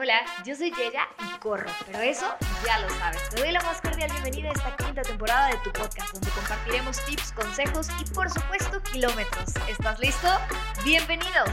Hola, 0.00 0.20
yo 0.46 0.54
soy 0.54 0.70
Yeya 0.70 1.08
y 1.18 1.38
corro, 1.40 1.68
pero 1.84 1.98
eso 1.98 2.24
ya 2.64 2.78
lo 2.78 2.88
sabes. 3.00 3.30
Te 3.30 3.40
doy 3.40 3.50
la 3.50 3.60
más 3.62 3.80
cordial 3.80 4.08
bienvenida 4.12 4.50
a 4.50 4.52
esta 4.52 4.76
quinta 4.76 5.02
temporada 5.02 5.48
de 5.48 5.56
tu 5.64 5.72
podcast, 5.72 6.12
donde 6.12 6.30
compartiremos 6.30 7.04
tips, 7.04 7.32
consejos 7.32 7.88
y 8.00 8.04
por 8.14 8.30
supuesto 8.30 8.80
kilómetros. 8.92 9.54
¿Estás 9.68 9.98
listo? 9.98 10.28
Bienvenidos. 10.84 11.50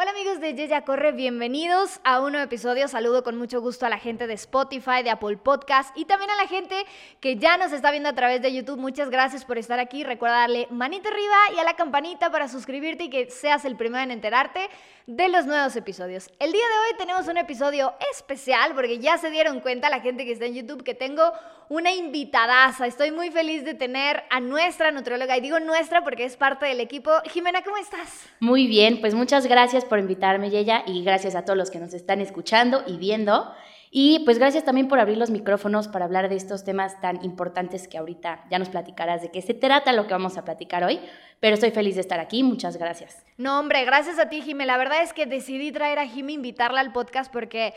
Hola 0.00 0.12
amigos 0.12 0.40
de 0.40 0.54
Yeya 0.54 0.86
Corre, 0.86 1.12
bienvenidos 1.12 2.00
a 2.04 2.20
un 2.20 2.32
nuevo 2.32 2.46
episodio. 2.46 2.88
Saludo 2.88 3.22
con 3.22 3.36
mucho 3.36 3.60
gusto 3.60 3.84
a 3.84 3.90
la 3.90 3.98
gente 3.98 4.26
de 4.26 4.32
Spotify, 4.32 5.02
de 5.04 5.10
Apple 5.10 5.36
Podcast 5.36 5.94
y 5.94 6.06
también 6.06 6.30
a 6.30 6.36
la 6.36 6.46
gente 6.46 6.86
que 7.20 7.36
ya 7.36 7.58
nos 7.58 7.70
está 7.70 7.90
viendo 7.90 8.08
a 8.08 8.14
través 8.14 8.40
de 8.40 8.50
YouTube. 8.50 8.78
Muchas 8.78 9.10
gracias 9.10 9.44
por 9.44 9.58
estar 9.58 9.78
aquí. 9.78 10.02
Recuerda 10.02 10.38
darle 10.38 10.68
manita 10.70 11.10
arriba 11.10 11.36
y 11.54 11.58
a 11.58 11.64
la 11.64 11.76
campanita 11.76 12.30
para 12.30 12.48
suscribirte 12.48 13.04
y 13.04 13.10
que 13.10 13.30
seas 13.30 13.66
el 13.66 13.76
primero 13.76 14.02
en 14.02 14.10
enterarte 14.10 14.70
de 15.06 15.28
los 15.28 15.44
nuevos 15.44 15.76
episodios. 15.76 16.30
El 16.38 16.52
día 16.52 16.62
de 16.62 16.92
hoy 16.92 16.96
tenemos 16.96 17.28
un 17.28 17.36
episodio 17.36 17.92
especial 18.10 18.72
porque 18.74 19.00
ya 19.00 19.18
se 19.18 19.30
dieron 19.30 19.60
cuenta 19.60 19.90
la 19.90 20.00
gente 20.00 20.24
que 20.24 20.32
está 20.32 20.46
en 20.46 20.54
YouTube 20.54 20.82
que 20.82 20.94
tengo 20.94 21.30
una 21.68 21.92
invitadaza. 21.92 22.86
Estoy 22.86 23.12
muy 23.12 23.30
feliz 23.30 23.64
de 23.64 23.74
tener 23.74 24.24
a 24.30 24.40
nuestra 24.40 24.90
nutrióloga 24.90 25.36
y 25.36 25.40
digo 25.40 25.60
nuestra 25.60 26.02
porque 26.02 26.24
es 26.24 26.36
parte 26.36 26.66
del 26.66 26.80
equipo. 26.80 27.10
Jimena, 27.26 27.62
¿cómo 27.62 27.76
estás? 27.76 28.28
Muy 28.40 28.66
bien, 28.66 29.00
pues 29.00 29.14
muchas 29.14 29.46
gracias 29.46 29.84
por 29.90 29.98
invitarme, 29.98 30.48
Yeya, 30.48 30.84
y 30.86 31.04
gracias 31.04 31.34
a 31.34 31.44
todos 31.44 31.58
los 31.58 31.70
que 31.70 31.78
nos 31.78 31.92
están 31.92 32.22
escuchando 32.22 32.82
y 32.86 32.96
viendo. 32.96 33.52
Y 33.90 34.20
pues 34.24 34.38
gracias 34.38 34.64
también 34.64 34.86
por 34.86 35.00
abrir 35.00 35.18
los 35.18 35.30
micrófonos 35.30 35.88
para 35.88 36.04
hablar 36.04 36.28
de 36.28 36.36
estos 36.36 36.64
temas 36.64 37.00
tan 37.00 37.24
importantes 37.24 37.88
que 37.88 37.98
ahorita 37.98 38.44
ya 38.48 38.58
nos 38.60 38.68
platicarás 38.68 39.20
de 39.20 39.32
qué 39.32 39.42
se 39.42 39.52
trata 39.52 39.92
lo 39.92 40.06
que 40.06 40.14
vamos 40.14 40.38
a 40.38 40.44
platicar 40.44 40.84
hoy. 40.84 41.00
Pero 41.40 41.54
estoy 41.54 41.72
feliz 41.72 41.96
de 41.96 42.02
estar 42.02 42.20
aquí, 42.20 42.44
muchas 42.44 42.76
gracias. 42.76 43.24
No, 43.36 43.58
hombre, 43.58 43.84
gracias 43.84 44.18
a 44.20 44.28
ti, 44.28 44.42
Jimé. 44.42 44.64
La 44.64 44.78
verdad 44.78 45.02
es 45.02 45.12
que 45.12 45.26
decidí 45.26 45.72
traer 45.72 45.98
a 45.98 46.06
Jimé, 46.06 46.32
invitarla 46.32 46.80
al 46.80 46.92
podcast 46.92 47.32
porque 47.32 47.74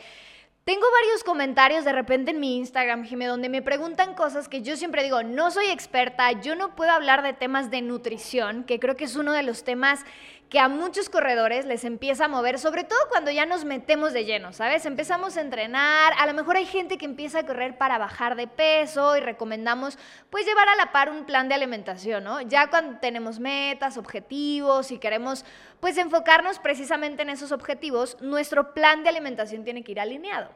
tengo 0.64 0.86
varios 1.02 1.22
comentarios 1.24 1.84
de 1.84 1.92
repente 1.92 2.30
en 2.30 2.40
mi 2.40 2.56
Instagram, 2.56 3.04
Jimé, 3.04 3.26
donde 3.26 3.50
me 3.50 3.60
preguntan 3.60 4.14
cosas 4.14 4.48
que 4.48 4.62
yo 4.62 4.76
siempre 4.76 5.02
digo, 5.02 5.22
no 5.22 5.50
soy 5.50 5.66
experta, 5.66 6.32
yo 6.32 6.56
no 6.56 6.74
puedo 6.74 6.90
hablar 6.90 7.22
de 7.22 7.34
temas 7.34 7.70
de 7.70 7.82
nutrición, 7.82 8.64
que 8.64 8.80
creo 8.80 8.96
que 8.96 9.04
es 9.04 9.14
uno 9.16 9.32
de 9.32 9.42
los 9.42 9.62
temas 9.62 10.04
que 10.48 10.58
a 10.60 10.68
muchos 10.68 11.08
corredores 11.08 11.66
les 11.66 11.84
empieza 11.84 12.26
a 12.26 12.28
mover, 12.28 12.58
sobre 12.58 12.84
todo 12.84 12.98
cuando 13.08 13.30
ya 13.30 13.44
nos 13.44 13.64
metemos 13.64 14.12
de 14.12 14.24
lleno, 14.24 14.52
¿sabes? 14.52 14.86
Empezamos 14.86 15.36
a 15.36 15.40
entrenar, 15.40 16.12
a 16.16 16.26
lo 16.26 16.32
mejor 16.32 16.56
hay 16.56 16.64
gente 16.64 16.96
que 16.96 17.06
empieza 17.06 17.40
a 17.40 17.46
correr 17.46 17.76
para 17.76 17.98
bajar 17.98 18.36
de 18.36 18.46
peso 18.46 19.16
y 19.16 19.20
recomendamos 19.20 19.98
pues 20.30 20.46
llevar 20.46 20.68
a 20.68 20.76
la 20.76 20.92
par 20.92 21.10
un 21.10 21.24
plan 21.24 21.48
de 21.48 21.56
alimentación, 21.56 22.24
¿no? 22.24 22.40
Ya 22.40 22.70
cuando 22.70 23.00
tenemos 23.00 23.40
metas, 23.40 23.98
objetivos 23.98 24.92
y 24.92 24.98
queremos 24.98 25.44
pues 25.80 25.98
enfocarnos 25.98 26.58
precisamente 26.58 27.22
en 27.22 27.30
esos 27.30 27.52
objetivos, 27.52 28.16
nuestro 28.20 28.74
plan 28.74 29.02
de 29.02 29.10
alimentación 29.10 29.64
tiene 29.64 29.84
que 29.84 29.92
ir 29.92 30.00
alineado. 30.00 30.50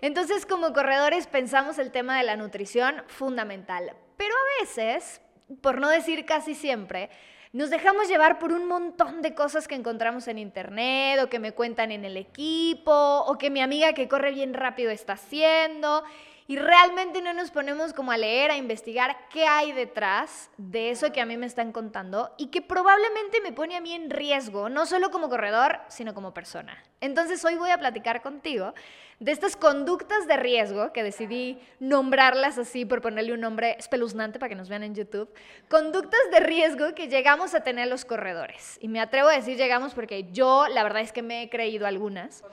Entonces, 0.00 0.46
como 0.46 0.72
corredores 0.72 1.26
pensamos 1.26 1.78
el 1.78 1.90
tema 1.90 2.18
de 2.18 2.24
la 2.24 2.36
nutrición 2.36 3.02
fundamental, 3.06 3.94
pero 4.16 4.34
a 4.34 4.62
veces, 4.62 5.20
por 5.60 5.80
no 5.80 5.88
decir 5.88 6.24
casi 6.24 6.54
siempre, 6.54 7.10
nos 7.52 7.70
dejamos 7.70 8.08
llevar 8.08 8.40
por 8.40 8.52
un 8.52 8.66
montón 8.66 9.22
de 9.22 9.34
cosas 9.34 9.68
que 9.68 9.76
encontramos 9.76 10.26
en 10.26 10.38
internet 10.38 11.20
o 11.22 11.28
que 11.28 11.38
me 11.38 11.52
cuentan 11.52 11.92
en 11.92 12.04
el 12.04 12.16
equipo 12.16 12.92
o 12.92 13.38
que 13.38 13.48
mi 13.48 13.60
amiga 13.60 13.92
que 13.92 14.08
corre 14.08 14.32
bien 14.32 14.54
rápido 14.54 14.90
está 14.90 15.12
haciendo 15.12 16.02
y 16.46 16.56
realmente 16.56 17.22
no 17.22 17.32
nos 17.32 17.50
ponemos 17.50 17.94
como 17.94 18.12
a 18.12 18.18
leer, 18.18 18.50
a 18.50 18.56
investigar 18.56 19.16
qué 19.30 19.46
hay 19.46 19.72
detrás 19.72 20.50
de 20.58 20.90
eso 20.90 21.10
que 21.10 21.22
a 21.22 21.26
mí 21.26 21.38
me 21.38 21.46
están 21.46 21.72
contando 21.72 22.34
y 22.36 22.48
que 22.48 22.60
probablemente 22.60 23.40
me 23.40 23.52
pone 23.52 23.76
a 23.76 23.80
mí 23.80 23.94
en 23.94 24.10
riesgo, 24.10 24.68
no 24.68 24.84
solo 24.84 25.10
como 25.10 25.30
corredor, 25.30 25.80
sino 25.88 26.12
como 26.12 26.34
persona. 26.34 26.82
Entonces 27.00 27.42
hoy 27.44 27.56
voy 27.56 27.70
a 27.70 27.78
platicar 27.78 28.20
contigo 28.20 28.74
de 29.20 29.32
estas 29.32 29.56
conductas 29.56 30.26
de 30.26 30.36
riesgo, 30.36 30.92
que 30.92 31.02
decidí 31.02 31.58
nombrarlas 31.80 32.58
así 32.58 32.84
por 32.84 33.00
ponerle 33.00 33.32
un 33.32 33.40
nombre 33.40 33.76
espeluznante 33.78 34.38
para 34.38 34.50
que 34.50 34.54
nos 34.54 34.68
vean 34.68 34.82
en 34.82 34.94
YouTube, 34.94 35.32
conductas 35.70 36.20
de 36.30 36.40
riesgo 36.40 36.94
que 36.94 37.08
llegamos 37.08 37.54
a 37.54 37.60
tener 37.60 37.88
los 37.88 38.04
corredores. 38.04 38.78
Y 38.82 38.88
me 38.88 39.00
atrevo 39.00 39.28
a 39.28 39.34
decir 39.34 39.56
llegamos 39.56 39.94
porque 39.94 40.30
yo 40.32 40.66
la 40.68 40.82
verdad 40.82 41.00
es 41.00 41.12
que 41.12 41.22
me 41.22 41.42
he 41.42 41.48
creído 41.48 41.86
algunas. 41.86 42.44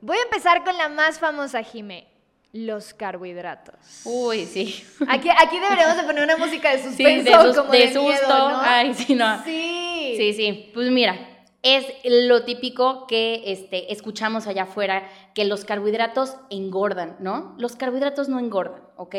Voy 0.00 0.16
a 0.16 0.22
empezar 0.22 0.64
con 0.64 0.78
la 0.78 0.88
más 0.88 1.18
famosa, 1.18 1.62
Jime. 1.62 2.15
Los 2.56 2.94
carbohidratos. 2.94 3.74
Uy, 4.04 4.46
sí. 4.46 4.82
Aquí, 5.08 5.28
aquí 5.28 5.58
deberíamos 5.58 5.96
de 5.98 6.02
poner 6.04 6.24
una 6.24 6.36
música 6.36 6.72
de 6.72 6.82
suspenso, 6.82 7.52
sí, 7.52 7.58
como 7.58 7.70
de, 7.70 7.92
susto. 7.92 8.28
¿no? 8.28 8.60
Ay, 8.62 8.94
sí, 8.94 9.14
no. 9.14 9.44
Sí. 9.44 10.14
Sí, 10.16 10.32
sí. 10.32 10.70
Pues 10.72 10.90
mira, 10.90 11.18
es 11.62 11.84
lo 12.04 12.44
típico 12.44 13.06
que 13.06 13.42
este, 13.46 13.92
escuchamos 13.92 14.46
allá 14.46 14.62
afuera, 14.62 15.08
que 15.34 15.44
los 15.44 15.64
carbohidratos 15.64 16.36
engordan, 16.48 17.16
¿no? 17.18 17.54
Los 17.58 17.76
carbohidratos 17.76 18.28
no 18.28 18.38
engordan, 18.38 18.82
¿ok? 18.96 19.16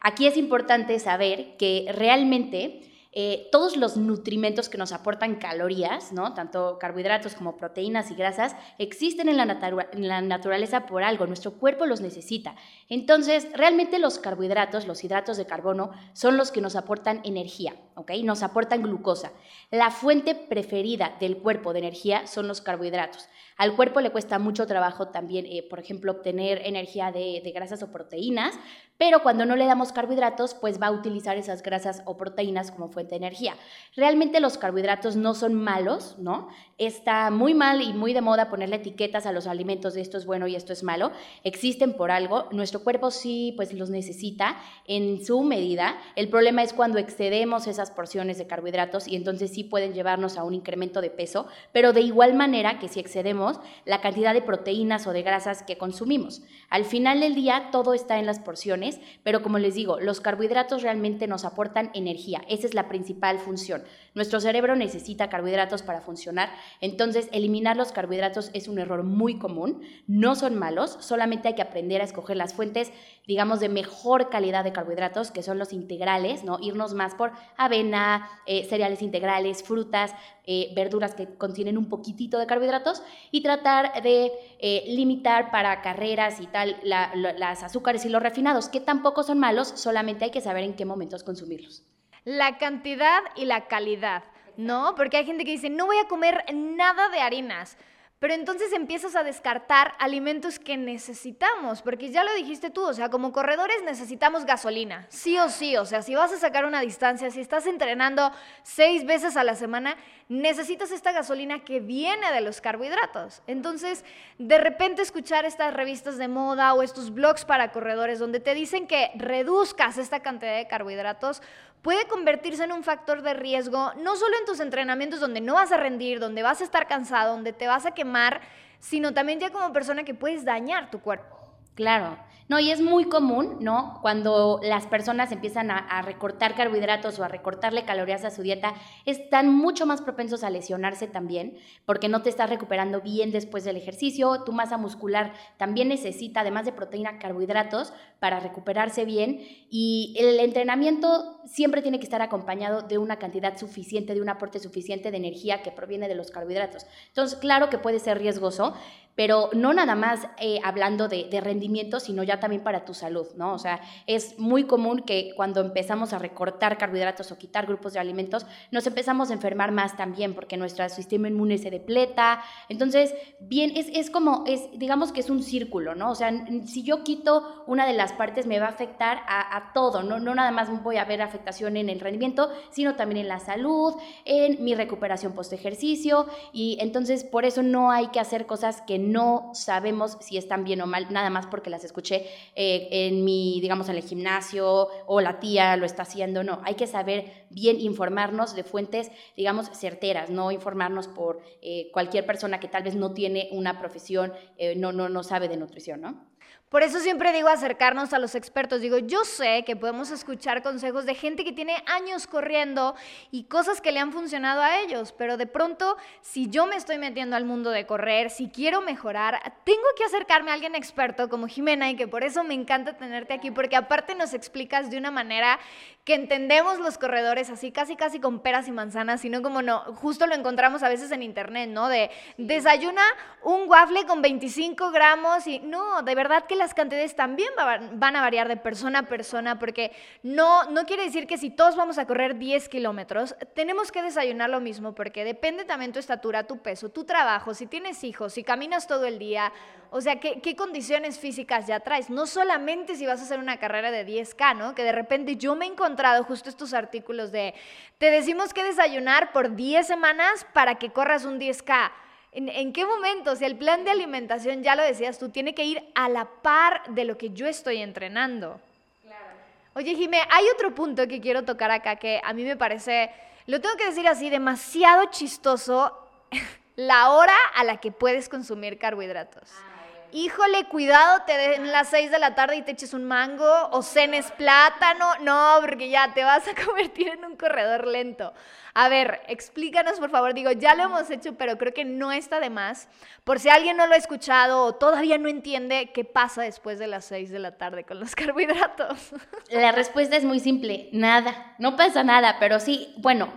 Aquí 0.00 0.26
es 0.26 0.36
importante 0.36 0.98
saber 0.98 1.56
que 1.58 1.86
realmente 1.94 2.89
eh, 3.12 3.48
todos 3.50 3.76
los 3.76 3.96
nutrimentos 3.96 4.68
que 4.68 4.78
nos 4.78 4.92
aportan 4.92 5.34
calorías, 5.36 6.12
¿no? 6.12 6.32
tanto 6.32 6.78
carbohidratos 6.78 7.34
como 7.34 7.56
proteínas 7.56 8.10
y 8.12 8.14
grasas, 8.14 8.54
existen 8.78 9.28
en 9.28 9.36
la, 9.36 9.58
en 9.92 10.08
la 10.08 10.20
naturaleza 10.20 10.86
por 10.86 11.02
algo, 11.02 11.26
nuestro 11.26 11.54
cuerpo 11.54 11.86
los 11.86 12.00
necesita. 12.00 12.54
Entonces, 12.88 13.48
realmente 13.52 13.98
los 13.98 14.20
carbohidratos, 14.20 14.86
los 14.86 15.02
hidratos 15.02 15.36
de 15.36 15.46
carbono, 15.46 15.90
son 16.12 16.36
los 16.36 16.52
que 16.52 16.60
nos 16.60 16.76
aportan 16.76 17.20
energía, 17.24 17.74
¿ok? 18.00 18.12
Nos 18.24 18.42
aportan 18.42 18.82
glucosa. 18.82 19.32
La 19.70 19.90
fuente 19.90 20.34
preferida 20.34 21.16
del 21.20 21.38
cuerpo 21.38 21.72
de 21.72 21.80
energía 21.80 22.26
son 22.26 22.48
los 22.48 22.60
carbohidratos. 22.60 23.28
Al 23.56 23.76
cuerpo 23.76 24.00
le 24.00 24.10
cuesta 24.10 24.38
mucho 24.38 24.66
trabajo 24.66 25.08
también, 25.08 25.44
eh, 25.44 25.62
por 25.62 25.78
ejemplo, 25.78 26.12
obtener 26.12 26.62
energía 26.64 27.12
de, 27.12 27.42
grasas 27.54 27.82
o 27.82 27.92
proteínas, 27.92 28.58
pero 28.96 29.22
cuando 29.22 29.44
no 29.44 29.54
le 29.54 29.66
damos 29.66 29.92
carbohidratos, 29.92 30.54
pues 30.54 30.80
va 30.80 30.86
a 30.86 30.92
utilizar 30.92 31.36
esas 31.36 31.62
grasas 31.62 32.02
o 32.06 32.16
proteínas 32.16 32.70
como 32.70 32.88
fuente 32.88 33.10
de 33.10 33.16
energía. 33.18 33.54
Realmente 33.96 34.40
los 34.40 34.56
carbohidratos 34.56 35.16
no 35.16 35.34
son 35.34 35.54
malos, 35.54 36.16
¿no? 36.18 36.48
Está 36.80 37.30
muy 37.30 37.52
mal 37.52 37.82
y 37.82 37.92
muy 37.92 38.14
de 38.14 38.22
moda 38.22 38.48
ponerle 38.48 38.76
etiquetas 38.76 39.26
a 39.26 39.32
los 39.32 39.46
alimentos 39.46 39.92
de 39.92 40.00
esto 40.00 40.16
es 40.16 40.24
bueno 40.24 40.46
y 40.46 40.56
esto 40.56 40.72
es 40.72 40.82
malo. 40.82 41.12
Existen 41.44 41.92
por 41.92 42.10
algo. 42.10 42.46
Nuestro 42.52 42.82
cuerpo 42.82 43.10
sí, 43.10 43.52
pues 43.54 43.74
los 43.74 43.90
necesita 43.90 44.56
en 44.86 45.22
su 45.22 45.42
medida. 45.42 45.98
El 46.16 46.30
problema 46.30 46.62
es 46.62 46.72
cuando 46.72 46.98
excedemos 46.98 47.66
esas 47.66 47.90
porciones 47.90 48.38
de 48.38 48.46
carbohidratos 48.46 49.08
y 49.08 49.16
entonces 49.16 49.52
sí 49.52 49.62
pueden 49.62 49.92
llevarnos 49.92 50.38
a 50.38 50.44
un 50.44 50.54
incremento 50.54 51.02
de 51.02 51.10
peso, 51.10 51.46
pero 51.70 51.92
de 51.92 52.00
igual 52.00 52.32
manera 52.32 52.78
que 52.78 52.88
si 52.88 52.98
excedemos 52.98 53.60
la 53.84 54.00
cantidad 54.00 54.32
de 54.32 54.40
proteínas 54.40 55.06
o 55.06 55.12
de 55.12 55.20
grasas 55.20 55.62
que 55.62 55.76
consumimos. 55.76 56.40
Al 56.70 56.86
final 56.86 57.20
del 57.20 57.34
día 57.34 57.68
todo 57.72 57.92
está 57.92 58.18
en 58.18 58.24
las 58.24 58.38
porciones, 58.38 59.00
pero 59.22 59.42
como 59.42 59.58
les 59.58 59.74
digo, 59.74 60.00
los 60.00 60.22
carbohidratos 60.22 60.80
realmente 60.80 61.26
nos 61.26 61.44
aportan 61.44 61.90
energía. 61.92 62.40
Esa 62.48 62.66
es 62.66 62.72
la 62.72 62.88
principal 62.88 63.38
función. 63.38 63.82
Nuestro 64.14 64.40
cerebro 64.40 64.74
necesita 64.74 65.28
carbohidratos 65.28 65.82
para 65.82 66.00
funcionar, 66.00 66.50
entonces 66.80 67.28
eliminar 67.32 67.76
los 67.76 67.92
carbohidratos 67.92 68.50
es 68.54 68.66
un 68.66 68.78
error 68.78 69.04
muy 69.04 69.38
común. 69.38 69.82
No 70.06 70.34
son 70.34 70.56
malos, 70.56 70.96
solamente 71.00 71.48
hay 71.48 71.54
que 71.54 71.62
aprender 71.62 72.00
a 72.00 72.04
escoger 72.04 72.36
las 72.36 72.54
fuentes, 72.54 72.90
digamos, 73.26 73.60
de 73.60 73.68
mejor 73.68 74.28
calidad 74.28 74.64
de 74.64 74.72
carbohidratos, 74.72 75.30
que 75.30 75.42
son 75.42 75.58
los 75.58 75.72
integrales, 75.72 76.42
¿no? 76.42 76.58
Irnos 76.60 76.94
más 76.94 77.14
por 77.14 77.32
avena, 77.56 78.28
eh, 78.46 78.66
cereales 78.68 79.02
integrales, 79.02 79.62
frutas, 79.62 80.12
eh, 80.44 80.72
verduras 80.74 81.14
que 81.14 81.28
contienen 81.36 81.78
un 81.78 81.88
poquitito 81.88 82.38
de 82.38 82.46
carbohidratos 82.46 83.04
y 83.30 83.42
tratar 83.42 84.02
de 84.02 84.32
eh, 84.58 84.84
limitar 84.88 85.52
para 85.52 85.82
carreras 85.82 86.40
y 86.40 86.46
tal 86.48 86.76
las 86.82 87.62
azúcares 87.62 88.04
y 88.04 88.08
los 88.08 88.22
refinados, 88.22 88.68
que 88.68 88.80
tampoco 88.80 89.22
son 89.22 89.38
malos, 89.38 89.68
solamente 89.76 90.24
hay 90.24 90.30
que 90.30 90.40
saber 90.40 90.64
en 90.64 90.74
qué 90.74 90.84
momentos 90.84 91.22
consumirlos. 91.22 91.84
La 92.24 92.58
cantidad 92.58 93.22
y 93.34 93.46
la 93.46 93.66
calidad, 93.66 94.24
¿no? 94.56 94.94
Porque 94.94 95.16
hay 95.16 95.24
gente 95.24 95.44
que 95.44 95.52
dice, 95.52 95.70
no 95.70 95.86
voy 95.86 95.96
a 95.98 96.08
comer 96.08 96.44
nada 96.52 97.08
de 97.08 97.20
harinas. 97.20 97.76
pero 98.20 98.34
entonces 98.34 98.74
empiezas 98.74 99.16
a 99.16 99.22
descartar 99.22 99.94
alimentos 99.98 100.58
que 100.58 100.76
necesitamos, 100.76 101.80
porque 101.80 102.10
ya 102.10 102.22
lo 102.22 102.34
dijiste 102.34 102.68
tú, 102.68 102.82
o 102.86 102.92
sea, 102.92 103.08
como 103.08 103.32
corredores 103.32 103.82
necesitamos 103.82 104.44
gasolina, 104.44 105.06
sí 105.08 105.38
o 105.38 105.48
sí, 105.48 105.78
o 105.78 105.86
sea, 105.86 106.02
si 106.02 106.14
vas 106.14 106.30
a 106.30 106.36
sacar 106.36 106.66
una 106.66 106.82
distancia, 106.82 107.30
si 107.30 107.40
estás 107.40 107.66
entrenando 107.66 108.30
seis 108.62 109.06
veces 109.06 109.38
a 109.38 109.44
la 109.44 109.54
semana, 109.54 109.96
necesitas 110.30 110.92
esta 110.92 111.10
gasolina 111.10 111.64
que 111.64 111.80
viene 111.80 112.30
de 112.32 112.40
los 112.40 112.60
carbohidratos. 112.60 113.42
Entonces, 113.48 114.04
de 114.38 114.58
repente 114.58 115.02
escuchar 115.02 115.44
estas 115.44 115.74
revistas 115.74 116.18
de 116.18 116.28
moda 116.28 116.72
o 116.72 116.84
estos 116.84 117.12
blogs 117.12 117.44
para 117.44 117.72
corredores 117.72 118.20
donde 118.20 118.38
te 118.38 118.54
dicen 118.54 118.86
que 118.86 119.10
reduzcas 119.16 119.98
esta 119.98 120.20
cantidad 120.20 120.56
de 120.56 120.68
carbohidratos, 120.68 121.42
puede 121.82 122.06
convertirse 122.06 122.62
en 122.62 122.70
un 122.70 122.84
factor 122.84 123.22
de 123.22 123.34
riesgo, 123.34 123.92
no 123.94 124.14
solo 124.14 124.36
en 124.38 124.44
tus 124.44 124.60
entrenamientos 124.60 125.18
donde 125.18 125.40
no 125.40 125.54
vas 125.54 125.72
a 125.72 125.78
rendir, 125.78 126.20
donde 126.20 126.44
vas 126.44 126.60
a 126.60 126.64
estar 126.64 126.86
cansado, 126.86 127.32
donde 127.32 127.52
te 127.52 127.66
vas 127.66 127.84
a 127.84 127.90
quemar, 127.90 128.40
sino 128.78 129.12
también 129.12 129.40
ya 129.40 129.50
como 129.50 129.72
persona 129.72 130.04
que 130.04 130.14
puedes 130.14 130.44
dañar 130.44 130.92
tu 130.92 131.00
cuerpo. 131.00 131.39
Claro. 131.80 132.18
No, 132.50 132.60
y 132.60 132.70
es 132.72 132.82
muy 132.82 133.04
común, 133.04 133.56
¿no? 133.60 134.00
Cuando 134.02 134.60
las 134.62 134.86
personas 134.86 135.32
empiezan 135.32 135.70
a, 135.70 136.02
recortar 136.02 136.54
carbohidratos 136.54 137.18
o 137.18 137.24
a 137.24 137.28
recortarle 137.28 137.86
calorías 137.86 138.22
a 138.24 138.30
su 138.30 138.42
dieta, 138.42 138.74
están 139.06 139.48
mucho 139.48 139.86
más 139.86 140.02
propensos 140.02 140.44
a 140.44 140.50
lesionarse 140.50 141.06
también, 141.06 141.56
porque 141.86 142.10
no 142.10 142.20
te 142.20 142.28
estás 142.28 142.50
recuperando 142.50 143.00
bien 143.00 143.30
después 143.30 143.64
del 143.64 143.78
ejercicio. 143.78 144.42
Tu 144.44 144.52
masa 144.52 144.76
muscular 144.76 145.32
también 145.56 145.88
necesita, 145.88 146.40
además 146.40 146.66
de 146.66 146.72
proteína, 146.72 147.18
carbohidratos 147.18 147.94
para 148.18 148.40
recuperarse 148.40 149.06
bien. 149.06 149.40
Y 149.70 150.14
el 150.18 150.38
entrenamiento 150.38 151.40
siempre 151.46 151.80
tiene 151.80 151.98
que 151.98 152.04
estar 152.04 152.20
acompañado 152.20 152.82
de 152.82 152.98
una 152.98 153.18
cantidad 153.18 153.56
suficiente, 153.56 154.12
de 154.12 154.20
un 154.20 154.28
aporte 154.28 154.58
suficiente 154.58 155.10
de 155.10 155.16
energía 155.16 155.62
que 155.62 155.70
proviene 155.70 156.08
de 156.08 156.14
los 156.16 156.30
carbohidratos. 156.30 156.84
Entonces, 157.06 157.38
claro 157.38 157.70
que 157.70 157.78
puede 157.78 158.00
ser 158.00 158.18
riesgoso, 158.18 158.74
pero 159.20 159.50
no 159.52 159.74
nada 159.74 159.96
más 159.96 160.26
eh, 160.38 160.60
hablando 160.64 161.06
de, 161.06 161.28
rendimiento, 161.42 162.00
sino 162.00 162.22
ya 162.22 162.40
también 162.40 162.62
para 162.62 162.86
tu 162.86 162.94
salud, 162.94 163.26
¿no? 163.36 163.52
O 163.52 163.58
sea, 163.58 163.82
es 164.06 164.38
muy 164.38 164.64
común 164.64 165.00
que 165.00 165.34
cuando 165.36 165.60
empezamos 165.60 166.14
a 166.14 166.18
recortar 166.18 166.78
carbohidratos 166.78 167.30
o 167.30 167.36
quitar 167.36 167.66
grupos 167.66 167.92
de 167.92 167.98
alimentos, 167.98 168.46
nos 168.70 168.86
empezamos 168.86 169.28
a 169.28 169.34
enfermar 169.34 169.72
más 169.72 169.94
también, 169.94 170.32
porque 170.32 170.56
nuestro 170.56 170.88
sistema 170.88 171.28
inmune 171.28 171.58
se 171.58 171.70
depleta. 171.70 172.42
Entonces, 172.70 173.14
bien, 173.40 173.72
es, 173.76 173.88
es 173.92 174.08
como, 174.08 174.44
es, 174.46 174.70
digamos 174.78 175.12
que 175.12 175.20
es 175.20 175.28
un 175.28 175.42
círculo, 175.42 175.94
¿no? 175.94 176.12
O 176.12 176.14
sea, 176.14 176.32
si 176.64 176.82
yo 176.82 177.04
quito 177.04 177.62
una 177.66 177.86
de 177.86 177.92
las 177.92 178.14
partes, 178.14 178.46
me 178.46 178.58
va 178.58 178.68
a 178.68 178.70
afectar 178.70 179.18
a, 179.28 179.54
a 179.54 179.74
todo, 179.74 180.02
¿no? 180.02 180.18
No 180.18 180.34
nada 180.34 180.50
más 180.50 180.82
voy 180.82 180.96
a 180.96 181.04
ver 181.04 181.20
afectación 181.20 181.76
en 181.76 181.90
el 181.90 182.00
rendimiento, 182.00 182.48
sino 182.70 182.96
también 182.96 183.20
en 183.20 183.28
la 183.28 183.38
salud, 183.38 183.92
en 184.24 184.64
mi 184.64 184.74
recuperación 184.74 185.34
post 185.34 185.52
ejercicio, 185.52 186.24
y 186.54 186.78
entonces 186.80 187.22
por 187.22 187.44
eso 187.44 187.62
no 187.62 187.90
hay 187.90 188.06
que 188.06 188.20
hacer 188.20 188.46
cosas 188.46 188.80
que 188.80 188.98
no 188.98 189.09
sabemos 189.54 190.16
si 190.20 190.36
están 190.36 190.64
bien 190.64 190.80
o 190.80 190.86
mal, 190.86 191.06
nada 191.10 191.30
más 191.30 191.46
porque 191.46 191.70
las 191.70 191.84
escuché 191.84 192.26
eh, 192.54 192.88
en 192.90 193.24
mi, 193.24 193.60
digamos, 193.60 193.88
en 193.88 193.96
el 193.96 194.02
gimnasio 194.02 194.88
o 195.06 195.20
la 195.20 195.40
tía 195.40 195.76
lo 195.76 195.86
está 195.86 196.02
haciendo, 196.02 196.42
no, 196.44 196.60
hay 196.64 196.74
que 196.74 196.86
saber 196.86 197.46
bien 197.50 197.80
informarnos 197.80 198.54
de 198.54 198.64
fuentes, 198.64 199.10
digamos, 199.36 199.68
certeras, 199.70 200.30
no 200.30 200.50
informarnos 200.50 201.08
por 201.08 201.40
eh, 201.62 201.90
cualquier 201.92 202.26
persona 202.26 202.60
que 202.60 202.68
tal 202.68 202.82
vez 202.82 202.94
no 202.94 203.12
tiene 203.12 203.48
una 203.52 203.78
profesión, 203.78 204.32
eh, 204.56 204.74
no, 204.76 204.92
no, 204.92 205.08
no 205.08 205.22
sabe 205.22 205.48
de 205.48 205.56
nutrición, 205.56 206.00
¿no? 206.00 206.29
Por 206.70 206.84
eso 206.84 207.00
siempre 207.00 207.32
digo 207.32 207.48
acercarnos 207.48 208.12
a 208.12 208.20
los 208.20 208.36
expertos. 208.36 208.80
Digo, 208.80 208.98
yo 208.98 209.24
sé 209.24 209.64
que 209.66 209.74
podemos 209.74 210.12
escuchar 210.12 210.62
consejos 210.62 211.04
de 211.04 211.16
gente 211.16 211.42
que 211.42 211.50
tiene 211.50 211.82
años 211.86 212.28
corriendo 212.28 212.94
y 213.32 213.44
cosas 213.44 213.80
que 213.80 213.90
le 213.90 213.98
han 213.98 214.12
funcionado 214.12 214.62
a 214.62 214.78
ellos, 214.78 215.10
pero 215.10 215.36
de 215.36 215.48
pronto, 215.48 215.96
si 216.20 216.48
yo 216.48 216.66
me 216.66 216.76
estoy 216.76 216.96
metiendo 216.98 217.34
al 217.34 217.44
mundo 217.44 217.70
de 217.72 217.86
correr, 217.86 218.30
si 218.30 218.50
quiero 218.50 218.82
mejorar, 218.82 219.40
tengo 219.64 219.82
que 219.96 220.04
acercarme 220.04 220.52
a 220.52 220.54
alguien 220.54 220.76
experto 220.76 221.28
como 221.28 221.48
Jimena 221.48 221.90
y 221.90 221.96
que 221.96 222.06
por 222.06 222.22
eso 222.22 222.44
me 222.44 222.54
encanta 222.54 222.96
tenerte 222.96 223.34
aquí, 223.34 223.50
porque 223.50 223.74
aparte 223.74 224.14
nos 224.14 224.32
explicas 224.32 224.92
de 224.92 224.98
una 224.98 225.10
manera 225.10 225.58
que 226.04 226.14
entendemos 226.14 226.78
los 226.78 226.98
corredores 226.98 227.50
así, 227.50 227.72
casi 227.72 227.96
casi 227.96 228.20
con 228.20 228.40
peras 228.40 228.68
y 228.68 228.72
manzanas, 228.72 229.20
sino 229.20 229.42
como 229.42 229.60
no, 229.60 229.80
justo 229.96 230.28
lo 230.28 230.36
encontramos 230.36 230.84
a 230.84 230.88
veces 230.88 231.10
en 231.10 231.24
internet, 231.24 231.68
¿no? 231.68 231.88
De 231.88 232.10
desayuna 232.38 233.02
un 233.42 233.68
waffle 233.68 234.06
con 234.06 234.22
25 234.22 234.92
gramos 234.92 235.48
y 235.48 235.58
no, 235.58 236.02
de 236.02 236.14
verdad 236.14 236.44
que 236.46 236.59
las 236.60 236.74
cantidades 236.74 237.16
también 237.16 237.50
van 237.94 238.16
a 238.16 238.20
variar 238.20 238.46
de 238.46 238.56
persona 238.56 239.00
a 239.00 239.02
persona, 239.04 239.58
porque 239.58 239.90
no, 240.22 240.64
no 240.70 240.84
quiere 240.84 241.04
decir 241.04 241.26
que 241.26 241.38
si 241.38 241.50
todos 241.50 241.74
vamos 241.74 241.98
a 241.98 242.06
correr 242.06 242.38
10 242.38 242.68
kilómetros, 242.68 243.34
tenemos 243.54 243.90
que 243.90 244.02
desayunar 244.02 244.50
lo 244.50 244.60
mismo, 244.60 244.94
porque 244.94 245.24
depende 245.24 245.64
también 245.64 245.92
tu 245.92 245.98
estatura, 245.98 246.46
tu 246.46 246.58
peso, 246.58 246.90
tu 246.90 247.04
trabajo, 247.04 247.54
si 247.54 247.66
tienes 247.66 248.04
hijos, 248.04 248.34
si 248.34 248.44
caminas 248.44 248.86
todo 248.86 249.06
el 249.06 249.18
día, 249.18 249.52
o 249.90 250.00
sea, 250.00 250.20
¿qué, 250.20 250.40
qué 250.40 250.54
condiciones 250.54 251.18
físicas 251.18 251.66
ya 251.66 251.80
traes? 251.80 252.10
No 252.10 252.26
solamente 252.26 252.94
si 252.94 253.06
vas 253.06 253.20
a 253.20 253.24
hacer 253.24 253.40
una 253.40 253.58
carrera 253.58 253.90
de 253.90 254.06
10K, 254.06 254.56
¿no? 254.56 254.74
Que 254.74 254.84
de 254.84 254.92
repente 254.92 255.36
yo 255.36 255.56
me 255.56 255.64
he 255.64 255.68
encontrado 255.68 256.22
justo 256.22 256.48
estos 256.48 256.74
artículos 256.74 257.32
de, 257.32 257.54
te 257.98 258.10
decimos 258.10 258.54
que 258.54 258.62
desayunar 258.62 259.32
por 259.32 259.56
10 259.56 259.86
semanas 259.86 260.46
para 260.52 260.76
que 260.76 260.90
corras 260.90 261.24
un 261.24 261.40
10K. 261.40 261.90
¿En, 262.32 262.72
qué 262.72 262.86
momento? 262.86 263.34
Si 263.34 263.44
el 263.44 263.56
plan 263.56 263.84
de 263.84 263.90
alimentación, 263.90 264.62
ya 264.62 264.76
lo 264.76 264.82
decías 264.82 265.18
tú, 265.18 265.30
tiene 265.30 265.54
que 265.54 265.64
ir 265.64 265.82
a 265.94 266.08
la 266.08 266.26
par 266.26 266.82
de 266.88 267.04
lo 267.04 267.18
que 267.18 267.30
yo 267.30 267.46
estoy 267.46 267.78
entrenando. 267.78 268.60
Claro. 269.02 269.26
Oye, 269.74 269.96
Jimé, 269.96 270.22
hay 270.30 270.44
otro 270.54 270.74
punto 270.74 271.08
que 271.08 271.20
quiero 271.20 271.44
tocar 271.44 271.72
acá 271.72 271.96
que 271.96 272.20
a 272.22 272.32
mí 272.32 272.44
me 272.44 272.56
parece, 272.56 273.10
lo 273.46 273.60
tengo 273.60 273.76
que 273.76 273.86
decir 273.86 274.06
así, 274.06 274.30
demasiado 274.30 275.06
chistoso, 275.10 275.92
la 276.76 277.10
hora 277.10 277.36
a 277.56 277.64
la 277.64 277.78
que 277.78 277.90
puedes 277.90 278.28
consumir 278.28 278.78
carbohidratos. 278.78 279.50
Ah 279.52 279.69
híjole, 280.12 280.64
cuidado, 280.64 281.22
te 281.26 281.36
den 281.36 281.72
las 281.72 281.88
6 281.88 282.10
de 282.10 282.18
la 282.18 282.34
tarde 282.34 282.56
y 282.56 282.62
te 282.62 282.72
eches 282.72 282.94
un 282.94 283.04
mango 283.04 283.68
o 283.70 283.82
cenes 283.82 284.30
plátano. 284.32 285.06
No, 285.22 285.56
porque 285.60 285.88
ya 285.88 286.12
te 286.14 286.24
vas 286.24 286.46
a 286.48 286.54
convertir 286.64 287.08
en 287.08 287.24
un 287.24 287.36
corredor 287.36 287.86
lento. 287.86 288.32
A 288.74 288.88
ver, 288.88 289.20
explícanos 289.26 289.98
por 289.98 290.10
favor. 290.10 290.34
Digo, 290.34 290.52
ya 290.52 290.74
lo 290.74 290.84
hemos 290.84 291.10
hecho, 291.10 291.34
pero 291.34 291.58
creo 291.58 291.74
que 291.74 291.84
no 291.84 292.12
está 292.12 292.40
de 292.40 292.50
más. 292.50 292.88
Por 293.24 293.40
si 293.40 293.48
alguien 293.48 293.76
no 293.76 293.86
lo 293.86 293.94
ha 293.94 293.98
escuchado 293.98 294.64
o 294.64 294.74
todavía 294.74 295.18
no 295.18 295.28
entiende 295.28 295.90
qué 295.92 296.04
pasa 296.04 296.42
después 296.42 296.78
de 296.78 296.86
las 296.86 297.04
6 297.06 297.30
de 297.30 297.38
la 297.38 297.58
tarde 297.58 297.84
con 297.84 298.00
los 298.00 298.14
carbohidratos. 298.14 299.10
La 299.50 299.72
respuesta 299.72 300.16
es 300.16 300.24
muy 300.24 300.40
simple, 300.40 300.88
nada. 300.92 301.54
No 301.58 301.76
pasa 301.76 302.04
nada, 302.04 302.36
pero 302.38 302.60
sí, 302.60 302.94
bueno 302.98 303.32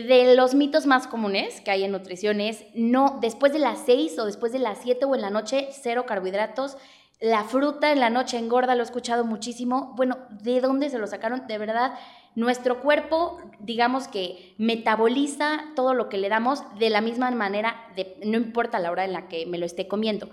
de 0.00 0.34
los 0.34 0.54
mitos 0.54 0.86
más 0.86 1.06
comunes 1.06 1.60
que 1.60 1.70
hay 1.70 1.84
en 1.84 1.92
nutrición 1.92 2.40
es 2.40 2.64
no, 2.74 3.18
después 3.20 3.52
de 3.52 3.58
las 3.58 3.84
6 3.84 4.18
o 4.18 4.24
después 4.24 4.52
de 4.52 4.58
las 4.58 4.78
7 4.82 5.04
o 5.04 5.14
en 5.14 5.20
la 5.20 5.30
noche, 5.30 5.68
cero 5.70 6.04
carbohidratos. 6.06 6.76
La 7.20 7.44
fruta 7.44 7.92
en 7.92 8.00
la 8.00 8.10
noche 8.10 8.36
engorda, 8.36 8.74
lo 8.74 8.80
he 8.80 8.84
escuchado 8.84 9.24
muchísimo. 9.24 9.92
Bueno, 9.96 10.18
¿de 10.30 10.60
dónde 10.60 10.90
se 10.90 10.98
lo 10.98 11.06
sacaron? 11.06 11.46
De 11.46 11.56
verdad, 11.56 11.92
nuestro 12.34 12.80
cuerpo, 12.80 13.38
digamos 13.60 14.08
que 14.08 14.54
metaboliza 14.58 15.66
todo 15.76 15.94
lo 15.94 16.08
que 16.08 16.18
le 16.18 16.28
damos 16.28 16.62
de 16.78 16.90
la 16.90 17.00
misma 17.00 17.30
manera, 17.30 17.76
no 18.24 18.38
importa 18.38 18.80
la 18.80 18.90
hora 18.90 19.04
en 19.04 19.12
la 19.12 19.28
que 19.28 19.46
me 19.46 19.58
lo 19.58 19.66
esté 19.66 19.86
comiendo. 19.86 20.30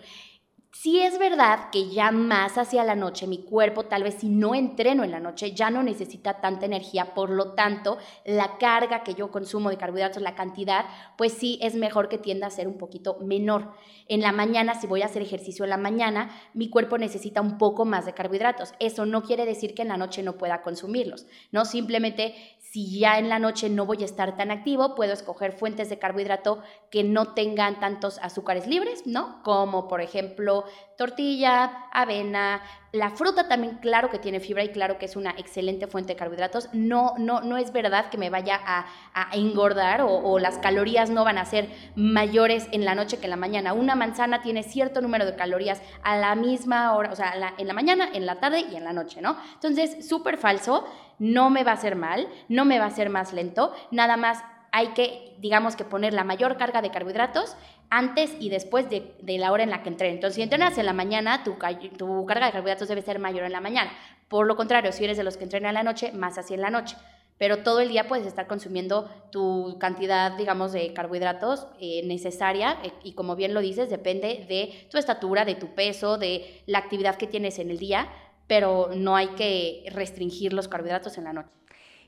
Sí 0.71 1.01
es 1.01 1.17
verdad 1.17 1.71
que 1.71 1.89
ya 1.89 2.11
más 2.11 2.59
hacia 2.59 2.83
la 2.83 2.95
noche 2.95 3.25
mi 3.25 3.39
cuerpo, 3.39 3.85
tal 3.85 4.03
vez 4.03 4.15
si 4.19 4.29
no 4.29 4.53
entreno 4.53 5.03
en 5.03 5.09
la 5.09 5.19
noche, 5.19 5.53
ya 5.53 5.71
no 5.71 5.81
necesita 5.81 6.41
tanta 6.41 6.67
energía, 6.67 7.15
por 7.15 7.31
lo 7.31 7.53
tanto, 7.53 7.97
la 8.23 8.59
carga 8.59 9.03
que 9.03 9.15
yo 9.15 9.31
consumo 9.31 9.71
de 9.71 9.77
carbohidratos, 9.77 10.21
la 10.21 10.35
cantidad, 10.35 10.85
pues 11.17 11.33
sí 11.33 11.57
es 11.63 11.73
mejor 11.73 12.07
que 12.07 12.19
tienda 12.19 12.45
a 12.47 12.51
ser 12.51 12.67
un 12.67 12.77
poquito 12.77 13.17
menor. 13.19 13.73
En 14.07 14.21
la 14.21 14.31
mañana, 14.31 14.79
si 14.79 14.85
voy 14.85 15.01
a 15.01 15.07
hacer 15.07 15.23
ejercicio 15.23 15.65
en 15.65 15.71
la 15.71 15.77
mañana, 15.77 16.29
mi 16.53 16.69
cuerpo 16.69 16.99
necesita 16.99 17.41
un 17.41 17.57
poco 17.57 17.83
más 17.83 18.05
de 18.05 18.13
carbohidratos. 18.13 18.73
Eso 18.79 19.07
no 19.07 19.23
quiere 19.23 19.45
decir 19.45 19.73
que 19.73 19.81
en 19.81 19.88
la 19.88 19.97
noche 19.97 20.21
no 20.21 20.38
pueda 20.38 20.61
consumirlos, 20.61 21.25
¿no? 21.51 21.65
Simplemente 21.65 22.35
si 22.71 22.99
ya 22.99 23.17
en 23.17 23.29
la 23.29 23.39
noche 23.39 23.67
no 23.67 23.88
voy 23.88 24.03
a 24.03 24.05
estar 24.05 24.38
tan 24.38 24.51
activo, 24.51 24.93
puedo 24.93 25.11
escoger 25.11 25.53
fuentes 25.53 25.89
de 25.89 25.97
carbohidrato 25.97 26.61
que 26.91 27.03
no 27.03 27.33
tengan 27.33 27.79
tantos 27.79 28.19
azúcares 28.19 28.67
libres, 28.67 29.07
¿no? 29.07 29.41
Como 29.41 29.88
por 29.88 30.01
ejemplo 30.01 30.65
tortilla, 30.95 31.88
avena, 31.91 32.61
la 32.91 33.12
fruta 33.12 33.48
también, 33.48 33.75
claro 33.75 34.10
que 34.10 34.17
tiene 34.17 34.39
fibra 34.39 34.63
y 34.63 34.69
claro 34.69 34.98
que 34.98 35.05
es 35.05 35.15
una 35.15 35.31
excelente 35.31 35.86
fuente 35.86 36.13
de 36.13 36.17
carbohidratos. 36.17 36.69
No, 36.74 37.13
no, 37.17 37.41
no 37.41 37.58
es 37.58 37.72
verdad 37.72 38.10
que 38.10 38.17
me 38.17 38.31
vaya 38.31 38.60
a, 38.65 38.86
engordar 39.34 40.01
o, 40.01 40.39
las 40.39 40.58
calorías 40.58 41.10
no 41.10 41.24
van 41.24 41.38
a 41.38 41.46
ser 41.46 41.69
mayores 41.96 42.67
en 42.72 42.86
la 42.86 42.96
noche 42.96 43.17
que 43.17 43.25
en 43.25 43.31
la 43.31 43.36
mañana. 43.36 43.74
Una 43.74 43.96
manzana 43.96 44.41
tiene 44.41 44.63
cierto 44.63 45.01
número 45.01 45.25
de 45.25 45.36
calorías 45.36 45.81
a 46.03 46.17
la 46.17 46.34
misma 46.36 46.96
hora, 46.96 47.12
o 47.12 47.15
sea, 47.15 47.34
en 47.58 47.67
la 47.67 47.74
mañana, 47.74 48.10
en 48.12 48.25
la 48.25 48.39
tarde 48.39 48.62
y 48.72 48.75
en 48.75 48.84
la 48.84 48.93
noche, 48.93 49.22
¿no? 49.22 49.38
Entonces, 49.53 50.08
súper 50.08 50.38
falso 50.38 50.86
no 51.19 51.50
me 51.50 51.63
va 51.63 51.72
a 51.72 51.75
hacer 51.75 51.96
mal, 51.96 52.27
no 52.48 52.65
me 52.65 52.79
va 52.79 52.86
a 52.86 52.88
hacer 52.88 53.10
más 53.10 53.34
lento, 53.34 53.74
nada 53.91 54.17
más 54.17 54.43
hay 54.72 54.89
que, 54.89 55.36
digamos 55.39 55.75
que 55.75 55.84
poner 55.84 56.13
la 56.13 56.24
mayor 56.24 56.58
carga 56.58 56.81
de 56.81 56.91
carbohidratos 56.91 57.55
antes 57.89 58.31
y 58.39 58.50
después 58.50 58.89
de, 58.89 59.38
la 59.38 59.51
hora 59.51 59.63
en 59.63 59.69
la 59.69 59.84
que 59.84 59.89
entrenes. 59.89 60.15
Entonces, 60.15 60.36
si 60.36 60.41
entrenas 60.41 60.77
en 60.77 60.86
la 60.86 60.93
mañana, 60.93 61.43
tu, 61.43 61.58
carga 61.58 62.46
de 62.46 62.51
carbohidratos 62.51 62.88
debe 62.88 63.01
ser 63.01 63.19
mayor 63.19 63.43
en 63.43 63.51
la 63.51 63.62
mañana. 63.62 63.91
Por 64.27 64.46
lo 64.46 64.55
contrario, 64.55 64.91
si 64.91 65.03
eres 65.03 65.17
de 65.17 65.24
los 65.24 65.38
que 65.38 65.43
entrenan 65.43 65.69
en 65.69 65.75
la 65.75 65.84
noche, 65.84 66.12
más 66.12 66.38
así 66.38 66.53
en 66.53 66.62
la 66.62 66.69
noche. 66.69 66.96
pero 67.38 67.60
todo 67.60 67.79
el 67.79 67.88
día 67.88 68.05
puedes 68.05 68.27
estar 68.27 68.48
consumiendo 68.48 69.10
tu 69.31 69.77
cantidad, 69.79 70.34
digamos, 70.34 70.74
de 70.74 70.93
carbohidratos 70.93 71.67
eh, 71.79 72.01
necesaria 72.05 72.77
eh, 72.84 72.91
y 73.01 73.13
como 73.13 73.38
bien 73.38 73.53
lo 73.53 73.62
dices, 73.62 73.89
depende 73.89 74.46
de 74.50 74.88
tu 74.91 74.98
estatura, 74.98 75.46
de 75.46 75.55
tu 75.55 75.74
peso, 75.74 76.17
de 76.17 76.62
la 76.65 76.79
actividad 76.79 77.15
que 77.15 77.27
tienes 77.27 77.58
en 77.58 77.72
el 77.72 77.79
día, 77.79 78.10
pero 78.48 78.89
no 78.93 79.15
hay 79.15 79.29
que 79.29 79.86
restringir 79.93 80.51
los 80.51 80.67
carbohidratos 80.67 81.17
en 81.17 81.24
la 81.24 81.34
noche. 81.34 81.59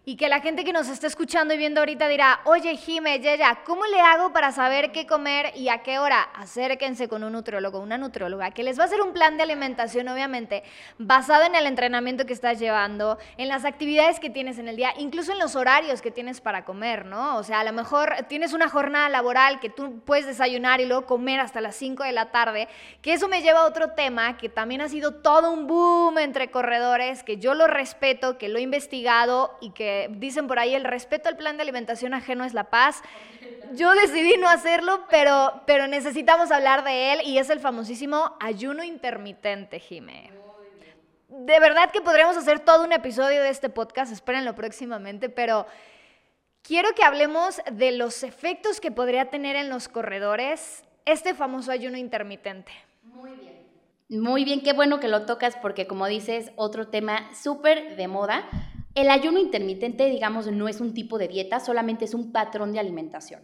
Y 0.03 0.15
que 0.15 0.29
la 0.29 0.39
gente 0.39 0.63
que 0.63 0.73
nos 0.73 0.89
está 0.89 1.05
escuchando 1.05 1.53
y 1.53 1.57
viendo 1.57 1.79
ahorita 1.79 2.07
dirá, 2.07 2.41
oye 2.45 2.75
Jime, 2.75 3.19
Yeya, 3.19 3.59
¿cómo 3.63 3.85
le 3.85 3.99
hago 3.99 4.33
para 4.33 4.51
saber 4.51 4.91
qué 4.91 5.05
comer 5.05 5.51
y 5.55 5.69
a 5.69 5.83
qué 5.83 5.99
hora? 5.99 6.23
Acérquense 6.33 7.07
con 7.07 7.23
un 7.23 7.33
nutriólogo, 7.33 7.79
una 7.79 7.99
nutrióloga, 7.99 8.49
que 8.49 8.63
les 8.63 8.79
va 8.79 8.83
a 8.83 8.85
hacer 8.87 8.99
un 8.99 9.13
plan 9.13 9.37
de 9.37 9.43
alimentación, 9.43 10.07
obviamente, 10.07 10.63
basado 10.97 11.43
en 11.43 11.53
el 11.53 11.67
entrenamiento 11.67 12.25
que 12.25 12.33
estás 12.33 12.57
llevando, 12.57 13.19
en 13.37 13.47
las 13.47 13.63
actividades 13.63 14.19
que 14.19 14.31
tienes 14.31 14.57
en 14.57 14.69
el 14.69 14.75
día, 14.75 14.91
incluso 14.97 15.33
en 15.33 15.37
los 15.37 15.55
horarios 15.55 16.01
que 16.01 16.09
tienes 16.09 16.41
para 16.41 16.65
comer, 16.65 17.05
¿no? 17.05 17.37
O 17.37 17.43
sea, 17.43 17.59
a 17.59 17.63
lo 17.63 17.71
mejor 17.71 18.25
tienes 18.27 18.53
una 18.53 18.69
jornada 18.69 19.07
laboral 19.07 19.59
que 19.59 19.69
tú 19.69 19.99
puedes 20.03 20.25
desayunar 20.25 20.81
y 20.81 20.87
luego 20.87 21.05
comer 21.05 21.39
hasta 21.39 21.61
las 21.61 21.75
5 21.75 22.05
de 22.05 22.11
la 22.11 22.31
tarde, 22.31 22.67
que 23.03 23.13
eso 23.13 23.27
me 23.27 23.43
lleva 23.43 23.59
a 23.59 23.67
otro 23.67 23.91
tema 23.91 24.35
que 24.37 24.49
también 24.49 24.81
ha 24.81 24.89
sido 24.89 25.13
todo 25.13 25.51
un 25.51 25.67
boom 25.67 26.17
entre 26.17 26.49
corredores, 26.49 27.21
que 27.21 27.37
yo 27.37 27.53
lo 27.53 27.67
respeto, 27.67 28.39
que 28.39 28.49
lo 28.49 28.57
he 28.57 28.63
investigado 28.63 29.55
y 29.61 29.69
que 29.69 29.90
dicen 30.11 30.47
por 30.47 30.59
ahí, 30.59 30.75
el 30.75 30.83
respeto 30.83 31.29
al 31.29 31.37
plan 31.37 31.57
de 31.57 31.63
alimentación 31.63 32.13
ajeno 32.13 32.43
es 32.43 32.53
la 32.53 32.65
paz. 32.65 33.01
Yo 33.73 33.93
decidí 33.93 34.37
no 34.37 34.49
hacerlo, 34.49 35.05
pero, 35.09 35.61
pero 35.65 35.87
necesitamos 35.87 36.51
hablar 36.51 36.83
de 36.83 37.13
él 37.13 37.19
y 37.25 37.37
es 37.37 37.49
el 37.49 37.59
famosísimo 37.59 38.35
ayuno 38.39 38.83
intermitente, 38.83 39.79
Jime. 39.79 40.31
De 41.29 41.59
verdad 41.59 41.91
que 41.91 42.01
podríamos 42.01 42.35
hacer 42.35 42.59
todo 42.59 42.83
un 42.83 42.91
episodio 42.91 43.41
de 43.41 43.49
este 43.49 43.69
podcast, 43.69 44.11
espérenlo 44.11 44.53
próximamente, 44.53 45.29
pero 45.29 45.65
quiero 46.61 46.93
que 46.93 47.03
hablemos 47.03 47.61
de 47.71 47.93
los 47.93 48.23
efectos 48.23 48.81
que 48.81 48.91
podría 48.91 49.29
tener 49.29 49.55
en 49.55 49.69
los 49.69 49.87
corredores 49.87 50.83
este 51.05 51.33
famoso 51.33 51.71
ayuno 51.71 51.97
intermitente. 51.97 52.71
Muy 53.03 53.31
bien. 53.31 53.61
Muy 54.09 54.43
bien, 54.43 54.61
qué 54.61 54.73
bueno 54.73 54.99
que 54.99 55.07
lo 55.07 55.25
tocas 55.25 55.55
porque 55.55 55.87
como 55.87 56.05
dices, 56.05 56.51
otro 56.57 56.89
tema 56.89 57.33
súper 57.33 57.95
de 57.95 58.09
moda. 58.09 58.43
El 58.93 59.09
ayuno 59.09 59.39
intermitente, 59.39 60.09
digamos, 60.09 60.47
no 60.47 60.67
es 60.67 60.81
un 60.81 60.93
tipo 60.93 61.17
de 61.17 61.29
dieta, 61.29 61.61
solamente 61.61 62.03
es 62.03 62.13
un 62.13 62.33
patrón 62.33 62.73
de 62.73 62.79
alimentación. 62.79 63.41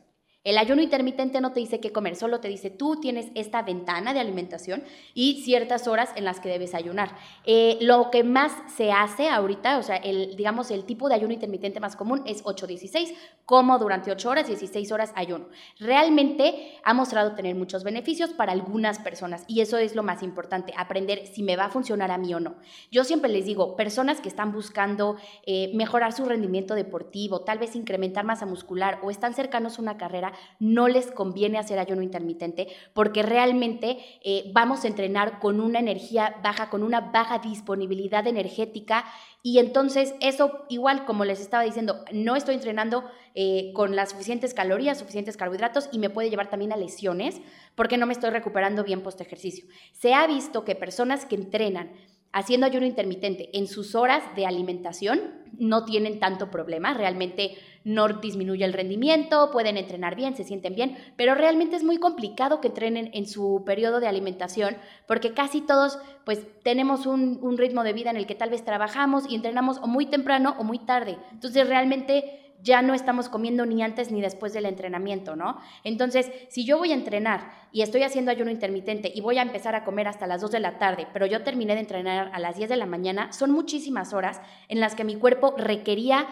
El 0.47 0.57
ayuno 0.57 0.81
intermitente 0.81 1.41
no 1.41 1.51
te 1.51 1.59
dice 1.59 1.81
qué 1.81 1.91
comer, 1.91 2.15
solo 2.15 2.39
te 2.39 2.47
dice 2.47 2.69
tú 2.69 3.01
tienes 3.01 3.27
esta 3.35 3.63
ventana 3.63 4.13
de 4.13 4.21
alimentación 4.21 4.81
y 5.13 5.41
ciertas 5.43 5.89
horas 5.89 6.11
en 6.15 6.23
las 6.23 6.39
que 6.39 6.47
debes 6.47 6.73
ayunar. 6.73 7.17
Eh, 7.43 7.77
lo 7.81 8.11
que 8.11 8.23
más 8.23 8.53
se 8.73 8.93
hace 8.93 9.27
ahorita, 9.27 9.77
o 9.77 9.83
sea, 9.83 9.97
el, 9.97 10.37
digamos, 10.37 10.71
el 10.71 10.85
tipo 10.85 11.09
de 11.09 11.15
ayuno 11.15 11.33
intermitente 11.33 11.81
más 11.81 11.97
común 11.97 12.23
es 12.25 12.45
8-16, 12.45 13.13
como 13.43 13.77
durante 13.77 14.09
8 14.09 14.29
horas, 14.29 14.47
16 14.47 14.89
horas 14.93 15.11
ayuno. 15.15 15.49
Realmente 15.81 16.79
ha 16.85 16.93
mostrado 16.93 17.35
tener 17.35 17.53
muchos 17.53 17.83
beneficios 17.83 18.29
para 18.29 18.53
algunas 18.53 18.99
personas 18.99 19.43
y 19.49 19.59
eso 19.59 19.77
es 19.77 19.95
lo 19.95 20.03
más 20.03 20.23
importante, 20.23 20.73
aprender 20.77 21.27
si 21.27 21.43
me 21.43 21.57
va 21.57 21.65
a 21.65 21.69
funcionar 21.71 22.09
a 22.09 22.17
mí 22.17 22.33
o 22.33 22.39
no. 22.39 22.55
Yo 22.89 23.03
siempre 23.03 23.29
les 23.29 23.43
digo, 23.43 23.75
personas 23.75 24.21
que 24.21 24.29
están 24.29 24.53
buscando 24.53 25.17
eh, 25.45 25.71
mejorar 25.73 26.13
su 26.13 26.23
rendimiento 26.23 26.73
deportivo, 26.73 27.41
tal 27.41 27.57
vez 27.57 27.75
incrementar 27.75 28.23
masa 28.23 28.45
muscular 28.45 28.99
o 29.03 29.11
están 29.11 29.33
cercanos 29.33 29.77
a 29.77 29.81
una 29.81 29.97
carrera, 29.97 30.31
no 30.59 30.87
les 30.87 31.11
conviene 31.11 31.57
hacer 31.57 31.79
ayuno 31.79 32.01
intermitente 32.01 32.67
porque 32.93 33.23
realmente 33.23 33.97
eh, 34.23 34.49
vamos 34.53 34.83
a 34.83 34.87
entrenar 34.87 35.39
con 35.39 35.59
una 35.59 35.79
energía 35.79 36.35
baja, 36.43 36.69
con 36.69 36.83
una 36.83 37.01
baja 37.01 37.39
disponibilidad 37.39 38.25
energética 38.27 39.05
y 39.43 39.59
entonces 39.59 40.13
eso 40.19 40.65
igual 40.69 41.05
como 41.05 41.25
les 41.25 41.39
estaba 41.39 41.63
diciendo, 41.63 42.03
no 42.11 42.35
estoy 42.35 42.55
entrenando 42.55 43.05
eh, 43.35 43.71
con 43.73 43.95
las 43.95 44.09
suficientes 44.09 44.53
calorías, 44.53 44.99
suficientes 44.99 45.37
carbohidratos 45.37 45.89
y 45.91 45.99
me 45.99 46.09
puede 46.09 46.29
llevar 46.29 46.49
también 46.49 46.73
a 46.73 46.77
lesiones 46.77 47.41
porque 47.75 47.97
no 47.97 48.05
me 48.05 48.13
estoy 48.13 48.31
recuperando 48.31 48.83
bien 48.83 49.03
post 49.03 49.21
ejercicio. 49.21 49.65
Se 49.91 50.13
ha 50.13 50.25
visto 50.27 50.65
que 50.65 50.75
personas 50.75 51.25
que 51.25 51.35
entrenan 51.35 51.91
haciendo 52.33 52.65
ayuno 52.65 52.85
intermitente 52.85 53.49
en 53.57 53.67
sus 53.67 53.95
horas 53.95 54.23
de 54.35 54.45
alimentación 54.45 55.21
no 55.57 55.85
tienen 55.85 56.19
tanto 56.19 56.51
problema, 56.51 56.93
realmente 56.93 57.57
no 57.87 58.09
disminuye 58.09 58.65
el 58.65 58.73
rendimiento, 58.73 59.49
pueden 59.49 59.77
entrenar 59.77 60.15
bien, 60.15 60.35
se 60.35 60.43
sienten 60.43 60.75
bien, 60.75 60.97
pero 61.15 61.35
realmente 61.35 61.77
es 61.77 61.85
muy 61.85 61.99
complicado 61.99 62.59
que 62.59 62.67
entrenen 62.67 63.09
en 63.13 63.25
su 63.25 63.63
periodo 63.65 64.01
de 64.01 64.07
alimentación 64.07 64.75
porque 65.07 65.33
casi 65.33 65.61
todos 65.61 65.97
pues 66.25 66.45
tenemos 66.63 67.05
un, 67.05 67.57
ritmo 67.57 67.83
de 67.83 67.93
vida 67.93 68.09
en 68.09 68.17
el 68.17 68.27
que 68.27 68.35
tal 68.35 68.49
vez 68.49 68.65
trabajamos 68.65 69.23
y 69.29 69.35
entrenamos 69.35 69.77
o 69.77 69.87
muy 69.87 70.05
temprano 70.05 70.55
o 70.59 70.65
muy 70.65 70.79
tarde. 70.79 71.17
Entonces 71.31 71.65
realmente 71.65 72.53
ya 72.61 72.81
no 72.81 72.93
estamos 72.93 73.29
comiendo 73.29 73.65
ni 73.65 73.81
antes 73.81 74.11
ni 74.11 74.19
después 74.19 74.51
del 74.51 74.65
entrenamiento, 74.65 75.35
¿no? 75.35 75.59
Entonces, 75.83 76.31
si 76.49 76.65
yo 76.65 76.77
voy 76.77 76.91
a 76.91 76.95
entrenar 76.95 77.51
y 77.71 77.83
estoy 77.83 78.03
haciendo 78.03 78.31
ayuno 78.31 78.51
intermitente 78.51 79.11
y 79.13 79.21
voy 79.21 79.37
a 79.37 79.43
empezar 79.43 79.75
a 79.75 79.83
comer 79.83 80.07
hasta 80.07 80.27
las 80.27 80.41
2 80.41 80.51
de 80.51 80.59
la 80.59 80.77
tarde, 80.77 81.07
pero 81.13 81.25
yo 81.25 81.43
terminé 81.43 81.75
de 81.75 81.81
entrenar 81.81 82.31
a 82.33 82.39
las 82.39 82.57
10 82.57 82.69
de 82.69 82.75
la 82.75 82.85
mañana, 82.85 83.31
son 83.31 83.51
muchísimas 83.51 84.13
horas 84.13 84.41
en 84.67 84.79
las 84.79 84.95
que 84.95 85.03
mi 85.03 85.15
cuerpo 85.15 85.53
requería 85.57 86.27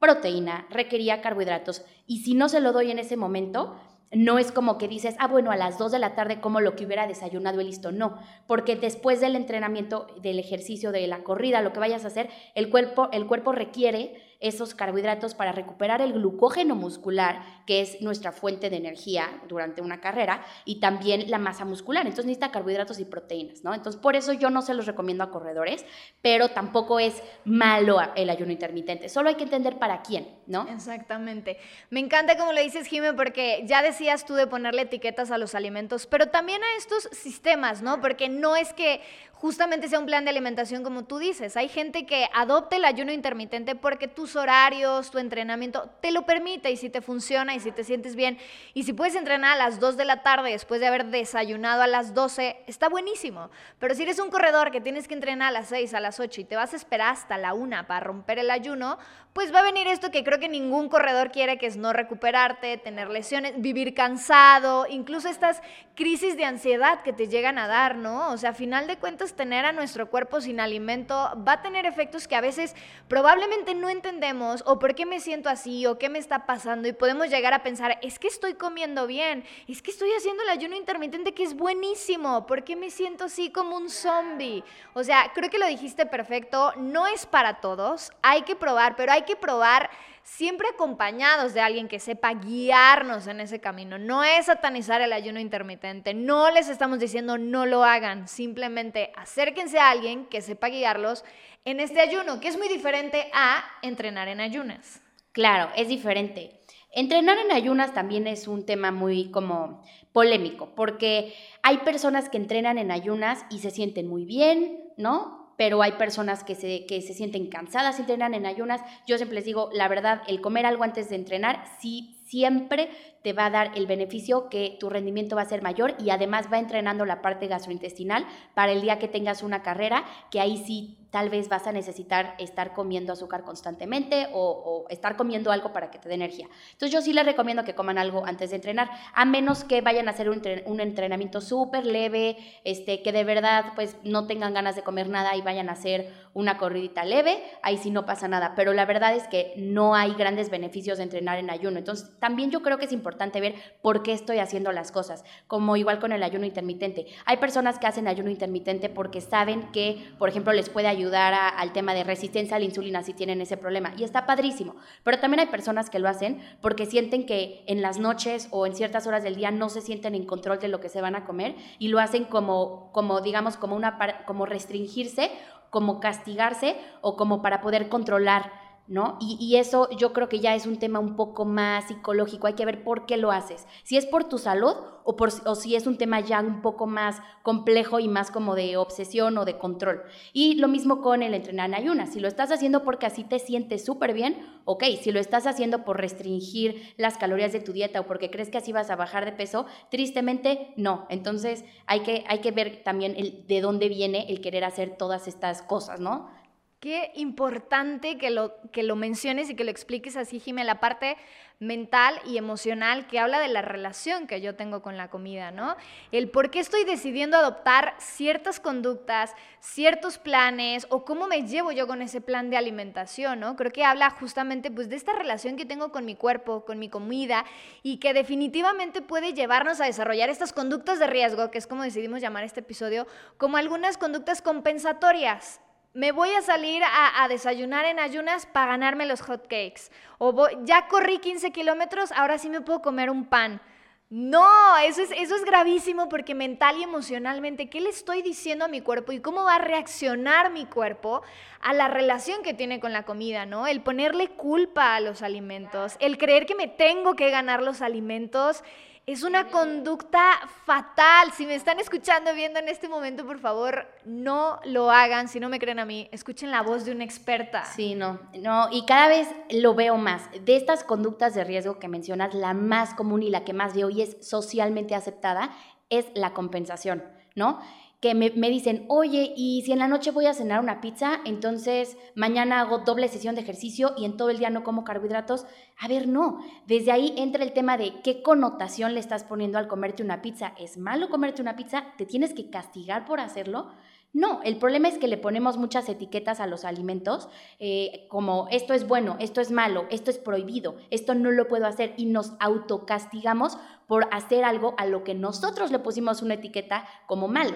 proteína, 0.00 0.66
requería 0.70 1.20
carbohidratos 1.20 1.84
y 2.06 2.22
si 2.22 2.34
no 2.34 2.48
se 2.48 2.60
lo 2.60 2.72
doy 2.72 2.90
en 2.90 2.98
ese 2.98 3.16
momento, 3.16 3.76
no 4.12 4.40
es 4.40 4.50
como 4.50 4.76
que 4.76 4.88
dices, 4.88 5.14
ah, 5.20 5.28
bueno, 5.28 5.52
a 5.52 5.56
las 5.56 5.78
2 5.78 5.92
de 5.92 6.00
la 6.00 6.16
tarde 6.16 6.40
como 6.40 6.60
lo 6.60 6.74
que 6.74 6.84
hubiera 6.84 7.06
desayunado 7.06 7.60
y 7.60 7.64
listo. 7.64 7.92
No, 7.92 8.18
porque 8.48 8.74
después 8.74 9.20
del 9.20 9.36
entrenamiento, 9.36 10.08
del 10.20 10.40
ejercicio, 10.40 10.90
de 10.90 11.06
la 11.06 11.22
corrida, 11.22 11.60
lo 11.60 11.72
que 11.72 11.78
vayas 11.78 12.04
a 12.04 12.08
hacer, 12.08 12.28
el 12.56 12.70
cuerpo, 12.70 13.08
el 13.12 13.28
cuerpo 13.28 13.52
requiere 13.52 14.29
esos 14.40 14.74
carbohidratos 14.74 15.34
para 15.34 15.52
recuperar 15.52 16.00
el 16.00 16.14
glucógeno 16.14 16.74
muscular, 16.74 17.42
que 17.66 17.82
es 17.82 18.00
nuestra 18.00 18.32
fuente 18.32 18.70
de 18.70 18.76
energía 18.76 19.28
durante 19.48 19.82
una 19.82 20.00
carrera, 20.00 20.42
y 20.64 20.80
también 20.80 21.30
la 21.30 21.38
masa 21.38 21.64
muscular. 21.64 22.06
Entonces 22.06 22.26
necesita 22.26 22.50
carbohidratos 22.50 22.98
y 22.98 23.04
proteínas, 23.04 23.62
¿no? 23.62 23.74
Entonces 23.74 24.00
por 24.00 24.16
eso 24.16 24.32
yo 24.32 24.50
no 24.50 24.62
se 24.62 24.74
los 24.74 24.86
recomiendo 24.86 25.24
a 25.24 25.30
corredores, 25.30 25.84
pero 26.22 26.48
tampoco 26.48 26.98
es 26.98 27.22
malo 27.44 27.98
el 28.16 28.30
ayuno 28.30 28.52
intermitente. 28.52 29.08
Solo 29.08 29.28
hay 29.28 29.34
que 29.34 29.44
entender 29.44 29.78
para 29.78 30.02
quién, 30.02 30.28
¿no? 30.46 30.66
Exactamente. 30.68 31.58
Me 31.90 32.00
encanta 32.00 32.36
como 32.36 32.52
lo 32.52 32.60
dices, 32.60 32.86
Jimé, 32.86 33.12
porque 33.12 33.64
ya 33.66 33.82
decías 33.82 34.24
tú 34.24 34.34
de 34.34 34.46
ponerle 34.46 34.82
etiquetas 34.82 35.30
a 35.30 35.38
los 35.38 35.54
alimentos, 35.54 36.06
pero 36.06 36.28
también 36.28 36.62
a 36.62 36.78
estos 36.78 37.08
sistemas, 37.12 37.82
¿no? 37.82 38.00
Porque 38.00 38.28
no 38.28 38.56
es 38.56 38.72
que 38.72 39.02
justamente 39.40 39.88
sea 39.88 39.98
un 39.98 40.04
plan 40.04 40.24
de 40.24 40.30
alimentación 40.30 40.84
como 40.84 41.04
tú 41.04 41.18
dices. 41.18 41.56
Hay 41.56 41.68
gente 41.68 42.04
que 42.04 42.28
adopte 42.34 42.76
el 42.76 42.84
ayuno 42.84 43.10
intermitente 43.10 43.74
porque 43.74 44.06
tus 44.06 44.36
horarios, 44.36 45.10
tu 45.10 45.16
entrenamiento 45.16 45.88
te 46.02 46.12
lo 46.12 46.26
permite 46.26 46.70
y 46.70 46.76
si 46.76 46.90
te 46.90 47.00
funciona 47.00 47.54
y 47.54 47.60
si 47.60 47.72
te 47.72 47.82
sientes 47.82 48.16
bien 48.16 48.36
y 48.74 48.82
si 48.82 48.92
puedes 48.92 49.14
entrenar 49.14 49.54
a 49.54 49.56
las 49.56 49.80
2 49.80 49.96
de 49.96 50.04
la 50.04 50.22
tarde 50.22 50.50
después 50.50 50.78
de 50.80 50.88
haber 50.88 51.06
desayunado 51.06 51.80
a 51.80 51.86
las 51.86 52.12
12, 52.12 52.64
está 52.66 52.90
buenísimo. 52.90 53.50
Pero 53.78 53.94
si 53.94 54.02
eres 54.02 54.18
un 54.18 54.28
corredor 54.28 54.70
que 54.70 54.82
tienes 54.82 55.08
que 55.08 55.14
entrenar 55.14 55.48
a 55.48 55.52
las 55.52 55.68
6, 55.68 55.94
a 55.94 56.00
las 56.00 56.20
8 56.20 56.42
y 56.42 56.44
te 56.44 56.56
vas 56.56 56.74
a 56.74 56.76
esperar 56.76 57.14
hasta 57.14 57.38
la 57.38 57.54
1 57.54 57.86
para 57.86 58.00
romper 58.00 58.38
el 58.40 58.50
ayuno, 58.50 58.98
pues 59.32 59.54
va 59.54 59.60
a 59.60 59.62
venir 59.62 59.86
esto 59.86 60.10
que 60.10 60.24
creo 60.24 60.40
que 60.40 60.48
ningún 60.48 60.88
corredor 60.88 61.30
quiere, 61.30 61.56
que 61.56 61.66
es 61.66 61.76
no 61.76 61.92
recuperarte, 61.92 62.76
tener 62.78 63.08
lesiones, 63.08 63.54
vivir 63.56 63.94
cansado, 63.94 64.86
incluso 64.88 65.28
estas 65.28 65.62
crisis 65.94 66.36
de 66.36 66.44
ansiedad 66.44 67.02
que 67.02 67.12
te 67.12 67.28
llegan 67.28 67.56
a 67.56 67.68
dar, 67.68 67.94
¿no? 67.94 68.32
O 68.32 68.36
sea, 68.36 68.50
a 68.50 68.54
final 68.54 68.86
de 68.88 68.98
cuentas 68.98 69.29
tener 69.34 69.64
a 69.64 69.72
nuestro 69.72 70.10
cuerpo 70.10 70.40
sin 70.40 70.60
alimento 70.60 71.14
va 71.46 71.52
a 71.52 71.62
tener 71.62 71.86
efectos 71.86 72.28
que 72.28 72.36
a 72.36 72.40
veces 72.40 72.74
probablemente 73.08 73.74
no 73.74 73.88
entendemos 73.88 74.62
o 74.66 74.78
por 74.78 74.94
qué 74.94 75.06
me 75.06 75.20
siento 75.20 75.48
así 75.48 75.86
o 75.86 75.98
qué 75.98 76.08
me 76.08 76.18
está 76.18 76.46
pasando 76.46 76.88
y 76.88 76.92
podemos 76.92 77.28
llegar 77.28 77.54
a 77.54 77.62
pensar, 77.62 77.98
es 78.02 78.18
que 78.18 78.28
estoy 78.28 78.54
comiendo 78.54 79.06
bien, 79.06 79.44
es 79.68 79.82
que 79.82 79.90
estoy 79.90 80.10
haciendo 80.12 80.42
el 80.42 80.48
ayuno 80.48 80.76
intermitente 80.76 81.34
que 81.34 81.44
es 81.44 81.54
buenísimo, 81.54 82.46
¿por 82.46 82.64
qué 82.64 82.76
me 82.76 82.90
siento 82.90 83.24
así 83.24 83.50
como 83.50 83.76
un 83.76 83.90
zombie? 83.90 84.64
O 84.94 85.04
sea, 85.04 85.30
creo 85.34 85.50
que 85.50 85.58
lo 85.58 85.66
dijiste 85.66 86.06
perfecto, 86.06 86.72
no 86.76 87.06
es 87.06 87.26
para 87.26 87.60
todos, 87.60 88.12
hay 88.22 88.42
que 88.42 88.56
probar, 88.56 88.96
pero 88.96 89.12
hay 89.12 89.22
que 89.22 89.36
probar 89.36 89.90
siempre 90.22 90.68
acompañados 90.72 91.54
de 91.54 91.60
alguien 91.60 91.88
que 91.88 91.98
sepa 91.98 92.34
guiarnos 92.34 93.26
en 93.26 93.40
ese 93.40 93.60
camino. 93.60 93.98
No 93.98 94.24
es 94.24 94.46
satanizar 94.46 95.00
el 95.00 95.12
ayuno 95.12 95.40
intermitente, 95.40 96.14
no 96.14 96.50
les 96.50 96.68
estamos 96.68 96.98
diciendo 96.98 97.38
no 97.38 97.66
lo 97.66 97.84
hagan, 97.84 98.28
simplemente 98.28 99.12
acérquense 99.16 99.78
a 99.78 99.90
alguien 99.90 100.26
que 100.26 100.42
sepa 100.42 100.68
guiarlos 100.68 101.24
en 101.64 101.80
este 101.80 102.00
ayuno, 102.00 102.40
que 102.40 102.48
es 102.48 102.58
muy 102.58 102.68
diferente 102.68 103.30
a 103.32 103.64
entrenar 103.82 104.28
en 104.28 104.40
ayunas. 104.40 105.02
Claro, 105.32 105.70
es 105.76 105.88
diferente. 105.88 106.60
Entrenar 106.92 107.38
en 107.38 107.52
ayunas 107.52 107.94
también 107.94 108.26
es 108.26 108.48
un 108.48 108.66
tema 108.66 108.90
muy 108.90 109.30
como 109.30 109.82
polémico, 110.12 110.74
porque 110.74 111.34
hay 111.62 111.78
personas 111.78 112.28
que 112.28 112.36
entrenan 112.36 112.78
en 112.78 112.90
ayunas 112.90 113.44
y 113.48 113.60
se 113.60 113.70
sienten 113.70 114.08
muy 114.08 114.24
bien, 114.24 114.92
¿no? 114.96 115.39
Pero 115.60 115.82
hay 115.82 115.92
personas 115.92 116.42
que 116.42 116.54
se, 116.54 116.86
que 116.86 117.02
se 117.02 117.12
sienten 117.12 117.50
cansadas 117.50 118.00
entrenan 118.00 118.32
en 118.32 118.46
ayunas. 118.46 118.80
Yo 119.06 119.18
siempre 119.18 119.34
les 119.34 119.44
digo, 119.44 119.68
la 119.74 119.88
verdad, 119.88 120.22
el 120.26 120.40
comer 120.40 120.64
algo 120.64 120.84
antes 120.84 121.10
de 121.10 121.16
entrenar 121.16 121.66
sí 121.82 122.16
siempre 122.30 122.88
te 123.22 123.32
va 123.32 123.46
a 123.46 123.50
dar 123.50 123.72
el 123.74 123.86
beneficio 123.86 124.48
que 124.48 124.76
tu 124.78 124.88
rendimiento 124.88 125.36
va 125.36 125.42
a 125.42 125.46
ser 125.46 125.62
mayor 125.62 125.94
y 125.98 126.10
además 126.10 126.46
va 126.50 126.58
entrenando 126.58 127.04
la 127.04 127.20
parte 127.20 127.48
gastrointestinal 127.48 128.24
para 128.54 128.72
el 128.72 128.80
día 128.80 128.98
que 128.98 129.08
tengas 129.08 129.42
una 129.42 129.62
carrera, 129.62 130.04
que 130.30 130.40
ahí 130.40 130.56
sí 130.56 130.96
tal 131.10 131.28
vez 131.28 131.48
vas 131.48 131.66
a 131.66 131.72
necesitar 131.72 132.36
estar 132.38 132.72
comiendo 132.72 133.12
azúcar 133.12 133.42
constantemente 133.42 134.28
o, 134.32 134.86
estar 134.90 135.16
comiendo 135.16 135.50
algo 135.50 135.72
para 135.72 135.90
que 135.90 135.98
te 135.98 136.08
dé 136.08 136.14
energía. 136.14 136.46
Entonces 136.72 136.92
yo 136.92 137.02
sí 137.02 137.12
les 137.12 137.26
recomiendo 137.26 137.64
que 137.64 137.74
coman 137.74 137.98
algo 137.98 138.24
antes 138.24 138.50
de 138.50 138.56
entrenar, 138.56 138.88
a 139.12 139.24
menos 139.24 139.64
que 139.64 139.80
vayan 139.80 140.06
a 140.06 140.12
hacer 140.12 140.30
un, 140.30 140.80
entrenamiento 140.80 141.40
súper 141.40 141.84
leve, 141.84 142.36
este, 142.64 143.02
que 143.02 143.10
de 143.10 143.24
verdad 143.24 143.72
pues 143.74 143.96
no 144.04 144.28
tengan 144.28 144.54
ganas 144.54 144.76
de 144.76 144.82
comer 144.82 145.08
nada 145.08 145.34
y 145.36 145.42
vayan 145.42 145.68
a 145.68 145.72
hacer 145.72 146.12
una 146.32 146.58
corridita 146.58 147.04
leve, 147.04 147.42
ahí 147.62 147.76
sí 147.78 147.90
no 147.90 148.06
pasa 148.06 148.28
nada, 148.28 148.54
pero 148.54 148.72
la 148.72 148.86
verdad 148.86 149.14
es 149.14 149.26
que 149.26 149.52
no 149.56 149.94
hay 149.94 150.14
grandes 150.14 150.50
beneficios 150.50 150.98
de 150.98 151.04
entrenar 151.04 151.38
en 151.38 151.50
ayuno. 151.50 151.78
Entonces 151.78 152.10
también 152.18 152.50
yo 152.50 152.62
creo 152.62 152.78
que 152.78 152.84
es 152.84 152.92
importante 152.92 153.40
ver 153.40 153.54
por 153.82 154.02
qué 154.02 154.12
estoy 154.12 154.38
haciendo 154.38 154.72
las 154.72 154.92
cosas, 154.92 155.24
como 155.46 155.76
igual 155.76 155.98
con 155.98 156.12
el 156.12 156.22
ayuno 156.22 156.46
intermitente. 156.46 157.06
Hay 157.24 157.38
personas 157.38 157.78
que 157.78 157.86
hacen 157.86 158.08
ayuno 158.08 158.30
intermitente 158.30 158.88
porque 158.88 159.20
saben 159.20 159.70
que, 159.72 160.12
por 160.18 160.28
ejemplo, 160.28 160.52
les 160.52 160.68
puede 160.68 160.88
ayudar 160.88 161.34
al 161.34 161.72
tema 161.72 161.94
de 161.94 162.04
resistencia 162.04 162.56
a 162.56 162.58
la 162.58 162.64
insulina 162.64 163.02
si 163.02 163.14
tienen 163.14 163.40
ese 163.40 163.56
problema. 163.56 163.92
Y 163.96 164.04
está 164.04 164.26
padrísimo. 164.26 164.76
Pero 165.02 165.18
también 165.18 165.40
hay 165.40 165.46
personas 165.46 165.90
que 165.90 165.98
lo 165.98 166.08
hacen 166.08 166.40
porque 166.60 166.86
sienten 166.86 167.26
que 167.26 167.64
en 167.66 167.82
las 167.82 167.98
noches 167.98 168.48
o 168.50 168.66
en 168.66 168.74
ciertas 168.74 169.06
horas 169.06 169.22
del 169.22 169.36
día 169.36 169.50
no 169.50 169.68
se 169.68 169.80
sienten 169.80 170.14
en 170.14 170.26
control 170.26 170.58
de 170.58 170.68
lo 170.68 170.80
que 170.80 170.88
se 170.88 171.00
van 171.00 171.16
a 171.16 171.24
comer 171.24 171.54
y 171.78 171.88
lo 171.88 171.98
hacen 171.98 172.24
como, 172.24 172.90
como 172.92 173.20
digamos, 173.20 173.56
como, 173.56 173.76
una, 173.76 174.24
como 174.26 174.46
restringirse, 174.46 175.30
como 175.70 176.00
castigarse 176.00 176.76
o 177.00 177.16
como 177.16 177.42
para 177.42 177.60
poder 177.60 177.88
controlar 177.88 178.59
¿no? 178.90 179.18
Y, 179.20 179.56
eso 179.56 179.88
yo 179.96 180.12
creo 180.12 180.28
que 180.28 180.40
ya 180.40 180.56
es 180.56 180.66
un 180.66 180.76
tema 180.76 180.98
un 180.98 181.14
poco 181.14 181.44
más 181.44 181.86
psicológico, 181.86 182.48
hay 182.48 182.54
que 182.54 182.64
ver 182.64 182.82
por 182.82 183.06
qué 183.06 183.16
lo 183.16 183.30
haces, 183.30 183.64
si 183.84 183.96
es 183.96 184.04
por 184.04 184.24
tu 184.24 184.36
salud 184.36 184.74
o, 185.04 185.54
si 185.54 185.76
es 185.76 185.86
un 185.86 185.96
tema 185.96 186.18
ya 186.18 186.40
un 186.40 186.60
poco 186.60 186.88
más 186.88 187.22
complejo 187.44 188.00
y 188.00 188.08
más 188.08 188.32
como 188.32 188.56
de 188.56 188.76
obsesión 188.76 189.38
o 189.38 189.44
de 189.44 189.58
control. 189.58 190.02
Y 190.32 190.54
lo 190.54 190.66
mismo 190.66 191.02
con 191.02 191.22
el 191.22 191.34
entrenar 191.34 191.68
en 191.68 191.74
ayunas, 191.74 192.12
si 192.12 192.20
lo 192.20 192.26
estás 192.26 192.50
haciendo 192.50 192.82
porque 192.82 193.06
así 193.06 193.22
te 193.22 193.38
sientes 193.38 193.84
súper 193.84 194.12
bien, 194.12 194.44
ok, 194.64 194.82
si 195.00 195.12
lo 195.12 195.20
estás 195.20 195.46
haciendo 195.46 195.84
por 195.84 196.00
restringir 196.00 196.92
las 196.96 197.16
calorías 197.16 197.52
de 197.52 197.60
tu 197.60 197.72
dieta 197.72 198.00
o 198.00 198.06
porque 198.06 198.30
crees 198.30 198.50
que 198.50 198.58
así 198.58 198.72
vas 198.72 198.90
a 198.90 198.96
bajar 198.96 199.24
de 199.24 199.32
peso, 199.32 199.66
tristemente 199.90 200.74
no. 200.76 201.06
Entonces 201.10 201.64
hay 201.86 202.00
que, 202.00 202.24
hay 202.26 202.40
que 202.40 202.50
ver 202.50 202.82
también 202.82 203.14
el, 203.16 203.46
de 203.46 203.60
dónde 203.60 203.88
viene 203.88 204.26
el 204.28 204.40
querer 204.40 204.64
hacer 204.64 204.96
todas 204.96 205.28
estas 205.28 205.62
cosas, 205.62 206.00
¿no? 206.00 206.39
Qué 206.80 207.12
importante 207.14 208.16
que 208.16 208.30
lo, 208.30 208.54
que 208.72 208.82
lo 208.82 208.96
menciones 208.96 209.50
y 209.50 209.54
que 209.54 209.64
lo 209.64 209.70
expliques 209.70 210.16
así, 210.16 210.40
Jimé, 210.40 210.64
la 210.64 210.80
parte 210.80 211.18
mental 211.58 212.18
y 212.24 212.38
emocional 212.38 213.06
que 213.06 213.18
habla 213.18 213.38
de 213.38 213.48
la 213.48 213.60
relación 213.60 214.26
que 214.26 214.40
yo 214.40 214.56
tengo 214.56 214.80
con 214.80 214.96
la 214.96 215.10
comida, 215.10 215.50
¿no? 215.50 215.76
El 216.10 216.30
por 216.30 216.50
qué 216.50 216.58
estoy 216.58 216.84
decidiendo 216.84 217.36
adoptar 217.36 217.96
ciertas 217.98 218.60
conductas, 218.60 219.34
ciertos 219.60 220.16
planes 220.16 220.86
o 220.88 221.04
cómo 221.04 221.26
me 221.26 221.46
llevo 221.46 221.70
yo 221.70 221.86
con 221.86 222.00
ese 222.00 222.22
plan 222.22 222.48
de 222.48 222.56
alimentación, 222.56 223.40
¿no? 223.40 223.56
Creo 223.56 223.72
que 223.72 223.84
habla 223.84 224.08
justamente 224.08 224.70
pues 224.70 224.88
de 224.88 224.96
esta 224.96 225.12
relación 225.12 225.56
que 225.56 225.66
tengo 225.66 225.92
con 225.92 226.06
mi 226.06 226.16
cuerpo, 226.16 226.64
con 226.64 226.78
mi 226.78 226.88
comida 226.88 227.44
y 227.82 227.98
que 227.98 228.14
definitivamente 228.14 229.02
puede 229.02 229.34
llevarnos 229.34 229.82
a 229.82 229.84
desarrollar 229.84 230.30
estas 230.30 230.54
conductas 230.54 230.98
de 230.98 231.08
riesgo, 231.08 231.50
que 231.50 231.58
es 231.58 231.66
como 231.66 231.82
decidimos 231.82 232.22
llamar 232.22 232.44
este 232.44 232.60
episodio, 232.60 233.06
como 233.36 233.58
algunas 233.58 233.98
conductas 233.98 234.40
compensatorias 234.40 235.60
me 235.92 236.12
voy 236.12 236.30
a 236.30 236.42
salir 236.42 236.82
a, 236.84 237.26
desayunar 237.28 237.84
en 237.84 237.98
ayunas 237.98 238.46
para 238.46 238.72
ganarme 238.72 239.06
los 239.06 239.22
hot 239.22 239.42
cakes. 239.42 239.90
O 240.18 240.48
ya 240.64 240.86
corrí 240.88 241.18
15 241.18 241.50
kilómetros, 241.50 242.12
ahora 242.12 242.38
sí 242.38 242.48
me 242.48 242.60
puedo 242.60 242.80
comer 242.80 243.10
un 243.10 243.24
pan. 243.24 243.60
No, 244.08 244.76
eso 244.78 245.02
es, 245.02 245.12
eso 245.12 245.36
es 245.36 245.44
gravísimo 245.44 246.08
porque 246.08 246.34
mental 246.34 246.76
y 246.78 246.82
emocionalmente, 246.82 247.70
¿qué 247.70 247.80
le 247.80 247.90
estoy 247.90 248.22
diciendo 248.22 248.64
a 248.64 248.68
mi 248.68 248.80
cuerpo 248.80 249.12
y 249.12 249.20
cómo 249.20 249.44
va 249.44 249.54
a 249.54 249.60
reaccionar 249.60 250.50
mi 250.50 250.66
cuerpo 250.66 251.22
a 251.60 251.72
la 251.72 251.86
relación 251.86 252.42
que 252.42 252.52
tiene 252.52 252.80
con 252.80 252.92
la 252.92 253.04
comida, 253.04 253.46
¿no? 253.46 253.68
El 253.68 253.82
ponerle 253.82 254.28
culpa 254.30 254.96
a 254.96 255.00
los 255.00 255.22
alimentos, 255.22 255.96
el 256.00 256.18
creer 256.18 256.46
que 256.46 256.56
me 256.56 256.66
tengo 256.66 257.14
que 257.14 257.30
ganar 257.30 257.62
los 257.62 257.82
alimentos 257.82 258.64
es 259.12 259.22
una 259.22 259.48
conducta 259.48 260.38
fatal. 260.64 261.32
Si 261.32 261.46
me 261.46 261.54
están 261.54 261.80
escuchando, 261.80 262.32
viendo 262.34 262.58
en 262.58 262.68
este 262.68 262.88
momento, 262.88 263.26
por 263.26 263.38
favor, 263.38 263.88
no 264.04 264.60
lo 264.64 264.90
hagan. 264.90 265.28
Si 265.28 265.40
no 265.40 265.48
me 265.48 265.58
creen 265.58 265.80
a 265.80 265.84
mí, 265.84 266.08
escuchen 266.12 266.50
la 266.50 266.62
voz 266.62 266.84
de 266.84 266.92
una 266.92 267.04
experta. 267.04 267.64
Sí, 267.64 267.94
no, 267.94 268.20
no. 268.38 268.68
Y 268.70 268.84
cada 268.86 269.08
vez 269.08 269.28
lo 269.50 269.74
veo 269.74 269.96
más. 269.96 270.22
De 270.44 270.56
estas 270.56 270.84
conductas 270.84 271.34
de 271.34 271.44
riesgo 271.44 271.78
que 271.78 271.88
mencionas, 271.88 272.34
la 272.34 272.54
más 272.54 272.94
común 272.94 273.22
y 273.22 273.30
la 273.30 273.44
que 273.44 273.52
más 273.52 273.74
veo 273.74 273.90
y 273.90 274.02
es 274.02 274.16
socialmente 274.20 274.94
aceptada 274.94 275.50
es 275.88 276.06
la 276.14 276.32
compensación, 276.32 277.02
¿no? 277.34 277.60
Que 278.00 278.14
me, 278.14 278.30
dicen, 278.48 278.86
oye, 278.88 279.34
y 279.36 279.60
si 279.62 279.72
en 279.72 279.78
la 279.78 279.86
noche 279.86 280.10
voy 280.10 280.24
a 280.24 280.32
cenar 280.32 280.60
una 280.60 280.80
pizza, 280.80 281.20
entonces 281.26 281.98
mañana 282.14 282.60
hago 282.60 282.78
doble 282.78 283.08
sesión 283.08 283.34
de 283.34 283.42
ejercicio 283.42 283.92
y 283.98 284.06
en 284.06 284.16
todo 284.16 284.30
el 284.30 284.38
día 284.38 284.48
no 284.48 284.64
como 284.64 284.84
carbohidratos. 284.84 285.44
A 285.78 285.86
ver, 285.86 286.08
no. 286.08 286.40
Desde 286.66 286.92
ahí 286.92 287.12
entra 287.18 287.44
el 287.44 287.52
tema 287.52 287.76
de 287.76 288.00
qué 288.02 288.22
connotación 288.22 288.94
le 288.94 289.00
estás 289.00 289.24
poniendo 289.24 289.58
al 289.58 289.68
comerte 289.68 290.02
una 290.02 290.22
pizza. 290.22 290.54
¿Es 290.58 290.78
malo 290.78 291.10
comerte 291.10 291.42
una 291.42 291.56
pizza? 291.56 291.92
¿Te 291.98 292.06
tienes 292.06 292.32
que 292.32 292.48
castigar 292.48 293.04
por 293.04 293.20
hacerlo? 293.20 293.70
No, 294.12 294.42
el 294.42 294.56
problema 294.58 294.88
es 294.88 294.98
que 294.98 295.06
le 295.06 295.18
ponemos 295.18 295.56
muchas 295.56 295.88
etiquetas 295.88 296.40
a 296.40 296.48
los 296.48 296.64
alimentos, 296.64 297.28
eh, 297.60 298.06
como 298.08 298.48
esto 298.50 298.74
es 298.74 298.88
bueno, 298.88 299.16
esto 299.20 299.40
es 299.40 299.52
malo, 299.52 299.86
esto 299.88 300.10
es 300.10 300.18
prohibido, 300.18 300.76
esto 300.90 301.14
no 301.14 301.30
lo 301.30 301.46
puedo 301.46 301.66
hacer 301.66 301.94
y 301.96 302.06
nos 302.06 302.32
autocastigamos 302.40 303.56
por 303.86 304.08
hacer 304.10 304.44
algo 304.44 304.74
a 304.78 304.86
lo 304.86 305.04
que 305.04 305.14
nosotros 305.14 305.70
le 305.70 305.78
pusimos 305.78 306.22
una 306.22 306.34
etiqueta 306.34 306.88
como 307.06 307.28
malo. 307.28 307.54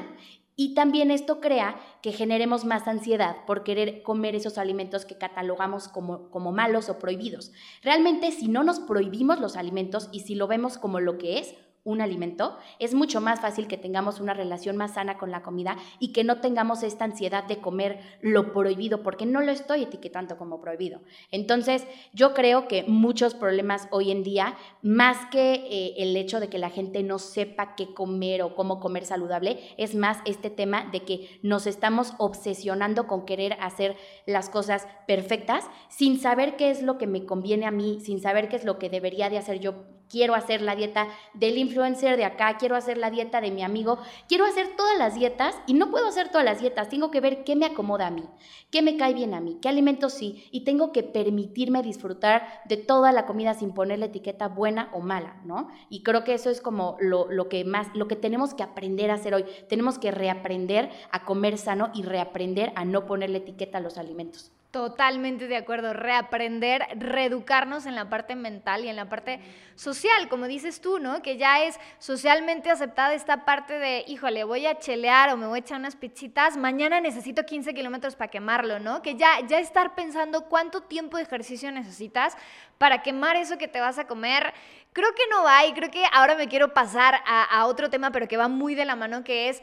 Y 0.56 0.74
también 0.74 1.10
esto 1.10 1.40
crea 1.40 1.76
que 2.00 2.12
generemos 2.12 2.64
más 2.64 2.86
ansiedad 2.86 3.44
por 3.44 3.64
querer 3.64 4.04
comer 4.04 4.36
esos 4.36 4.56
alimentos 4.56 5.04
que 5.04 5.18
catalogamos 5.18 5.88
como, 5.88 6.30
como 6.30 6.52
malos 6.52 6.88
o 6.88 7.00
prohibidos. 7.00 7.50
Realmente 7.82 8.30
si 8.30 8.46
no 8.46 8.62
nos 8.62 8.78
prohibimos 8.78 9.40
los 9.40 9.56
alimentos 9.56 10.08
y 10.12 10.20
si 10.20 10.36
lo 10.36 10.46
vemos 10.46 10.78
como 10.78 11.00
lo 11.00 11.18
que 11.18 11.38
es, 11.38 11.56
un 11.84 12.00
alimento, 12.00 12.56
es 12.78 12.94
mucho 12.94 13.20
más 13.20 13.40
fácil 13.40 13.68
que 13.68 13.76
tengamos 13.76 14.18
una 14.18 14.32
relación 14.32 14.76
más 14.76 14.94
sana 14.94 15.18
con 15.18 15.30
la 15.30 15.42
comida 15.42 15.76
y 15.98 16.12
que 16.12 16.24
no 16.24 16.40
tengamos 16.40 16.82
esta 16.82 17.04
ansiedad 17.04 17.44
de 17.44 17.58
comer 17.58 18.00
lo 18.22 18.52
prohibido, 18.52 19.02
porque 19.02 19.26
no 19.26 19.42
lo 19.42 19.52
estoy 19.52 19.82
etiquetando 19.82 20.38
como 20.38 20.60
prohibido. 20.60 21.00
Entonces, 21.30 21.86
yo 22.14 22.32
creo 22.32 22.68
que 22.68 22.84
muchos 22.84 23.34
problemas 23.34 23.86
hoy 23.90 24.10
en 24.10 24.22
día, 24.22 24.56
más 24.82 25.26
que 25.26 25.54
eh, 25.54 25.94
el 25.98 26.16
hecho 26.16 26.40
de 26.40 26.48
que 26.48 26.58
la 26.58 26.70
gente 26.70 27.02
no 27.02 27.18
sepa 27.18 27.74
qué 27.74 27.92
comer 27.92 28.42
o 28.42 28.54
cómo 28.54 28.80
comer 28.80 29.04
saludable, 29.04 29.60
es 29.76 29.94
más 29.94 30.18
este 30.24 30.48
tema 30.48 30.86
de 30.90 31.00
que 31.00 31.38
nos 31.42 31.66
estamos 31.66 32.14
obsesionando 32.18 33.06
con 33.06 33.26
querer 33.26 33.54
hacer 33.60 33.96
las 34.26 34.48
cosas 34.48 34.88
perfectas 35.06 35.66
sin 35.90 36.18
saber 36.18 36.56
qué 36.56 36.70
es 36.70 36.82
lo 36.82 36.96
que 36.96 37.06
me 37.06 37.26
conviene 37.26 37.66
a 37.66 37.70
mí, 37.70 38.00
sin 38.00 38.20
saber 38.20 38.48
qué 38.48 38.56
es 38.56 38.64
lo 38.64 38.78
que 38.78 38.88
debería 38.88 39.28
de 39.28 39.38
hacer 39.38 39.60
yo 39.60 39.84
quiero 40.08 40.34
hacer 40.34 40.62
la 40.62 40.76
dieta 40.76 41.08
del 41.34 41.58
influencer 41.58 42.16
de 42.16 42.24
acá, 42.24 42.56
quiero 42.58 42.76
hacer 42.76 42.98
la 42.98 43.10
dieta 43.10 43.40
de 43.40 43.50
mi 43.50 43.62
amigo, 43.62 43.98
quiero 44.28 44.44
hacer 44.44 44.76
todas 44.76 44.98
las 44.98 45.14
dietas 45.14 45.56
y 45.66 45.74
no 45.74 45.90
puedo 45.90 46.06
hacer 46.06 46.28
todas 46.28 46.44
las 46.44 46.60
dietas, 46.60 46.88
tengo 46.88 47.10
que 47.10 47.20
ver 47.20 47.44
qué 47.44 47.56
me 47.56 47.66
acomoda 47.66 48.06
a 48.06 48.10
mí, 48.10 48.24
qué 48.70 48.82
me 48.82 48.96
cae 48.96 49.14
bien 49.14 49.34
a 49.34 49.40
mí, 49.40 49.58
qué 49.60 49.68
alimentos 49.68 50.14
sí, 50.14 50.48
y 50.50 50.64
tengo 50.64 50.92
que 50.92 51.02
permitirme 51.02 51.82
disfrutar 51.82 52.62
de 52.66 52.76
toda 52.76 53.12
la 53.12 53.26
comida 53.26 53.54
sin 53.54 53.72
poner 53.72 53.98
la 53.98 54.06
etiqueta 54.06 54.48
buena 54.48 54.90
o 54.92 55.00
mala, 55.00 55.40
¿no? 55.44 55.68
Y 55.88 56.02
creo 56.02 56.24
que 56.24 56.34
eso 56.34 56.50
es 56.50 56.60
como 56.60 56.96
lo, 57.00 57.30
lo 57.30 57.48
que 57.48 57.64
más, 57.64 57.88
lo 57.94 58.08
que 58.08 58.16
tenemos 58.16 58.54
que 58.54 58.62
aprender 58.62 59.10
a 59.10 59.14
hacer 59.14 59.34
hoy, 59.34 59.44
tenemos 59.68 59.98
que 59.98 60.10
reaprender 60.10 60.90
a 61.10 61.24
comer 61.24 61.58
sano 61.58 61.90
y 61.94 62.02
reaprender 62.02 62.72
a 62.76 62.84
no 62.84 63.06
ponerle 63.06 63.38
etiqueta 63.38 63.78
a 63.78 63.80
los 63.80 63.98
alimentos. 63.98 64.53
Totalmente 64.74 65.46
de 65.46 65.56
acuerdo, 65.56 65.92
reaprender, 65.92 66.84
reeducarnos 66.96 67.86
en 67.86 67.94
la 67.94 68.08
parte 68.10 68.34
mental 68.34 68.84
y 68.84 68.88
en 68.88 68.96
la 68.96 69.08
parte 69.08 69.38
social, 69.76 70.28
como 70.28 70.48
dices 70.48 70.80
tú, 70.80 70.98
¿no? 70.98 71.22
Que 71.22 71.36
ya 71.36 71.62
es 71.62 71.78
socialmente 72.00 72.72
aceptada 72.72 73.14
esta 73.14 73.44
parte 73.44 73.78
de, 73.78 74.04
híjole, 74.08 74.42
voy 74.42 74.66
a 74.66 74.80
chelear 74.80 75.30
o 75.30 75.36
me 75.36 75.46
voy 75.46 75.58
a 75.58 75.60
echar 75.60 75.78
unas 75.78 75.94
pizzitas, 75.94 76.56
mañana 76.56 77.00
necesito 77.00 77.46
15 77.46 77.72
kilómetros 77.72 78.16
para 78.16 78.32
quemarlo, 78.32 78.80
¿no? 78.80 79.00
Que 79.00 79.14
ya, 79.14 79.46
ya 79.46 79.60
estar 79.60 79.94
pensando 79.94 80.46
cuánto 80.48 80.80
tiempo 80.80 81.18
de 81.18 81.22
ejercicio 81.22 81.70
necesitas 81.70 82.36
para 82.76 83.00
quemar 83.00 83.36
eso 83.36 83.58
que 83.58 83.68
te 83.68 83.78
vas 83.78 84.00
a 84.00 84.08
comer, 84.08 84.52
creo 84.92 85.14
que 85.14 85.22
no 85.30 85.44
va 85.44 85.64
y 85.66 85.72
creo 85.72 85.92
que 85.92 86.02
ahora 86.12 86.34
me 86.34 86.48
quiero 86.48 86.74
pasar 86.74 87.22
a 87.24 87.64
otro 87.66 87.90
tema, 87.90 88.10
pero 88.10 88.26
que 88.26 88.36
va 88.36 88.48
muy 88.48 88.74
de 88.74 88.86
la 88.86 88.96
mano, 88.96 89.22
que 89.22 89.50
es 89.50 89.62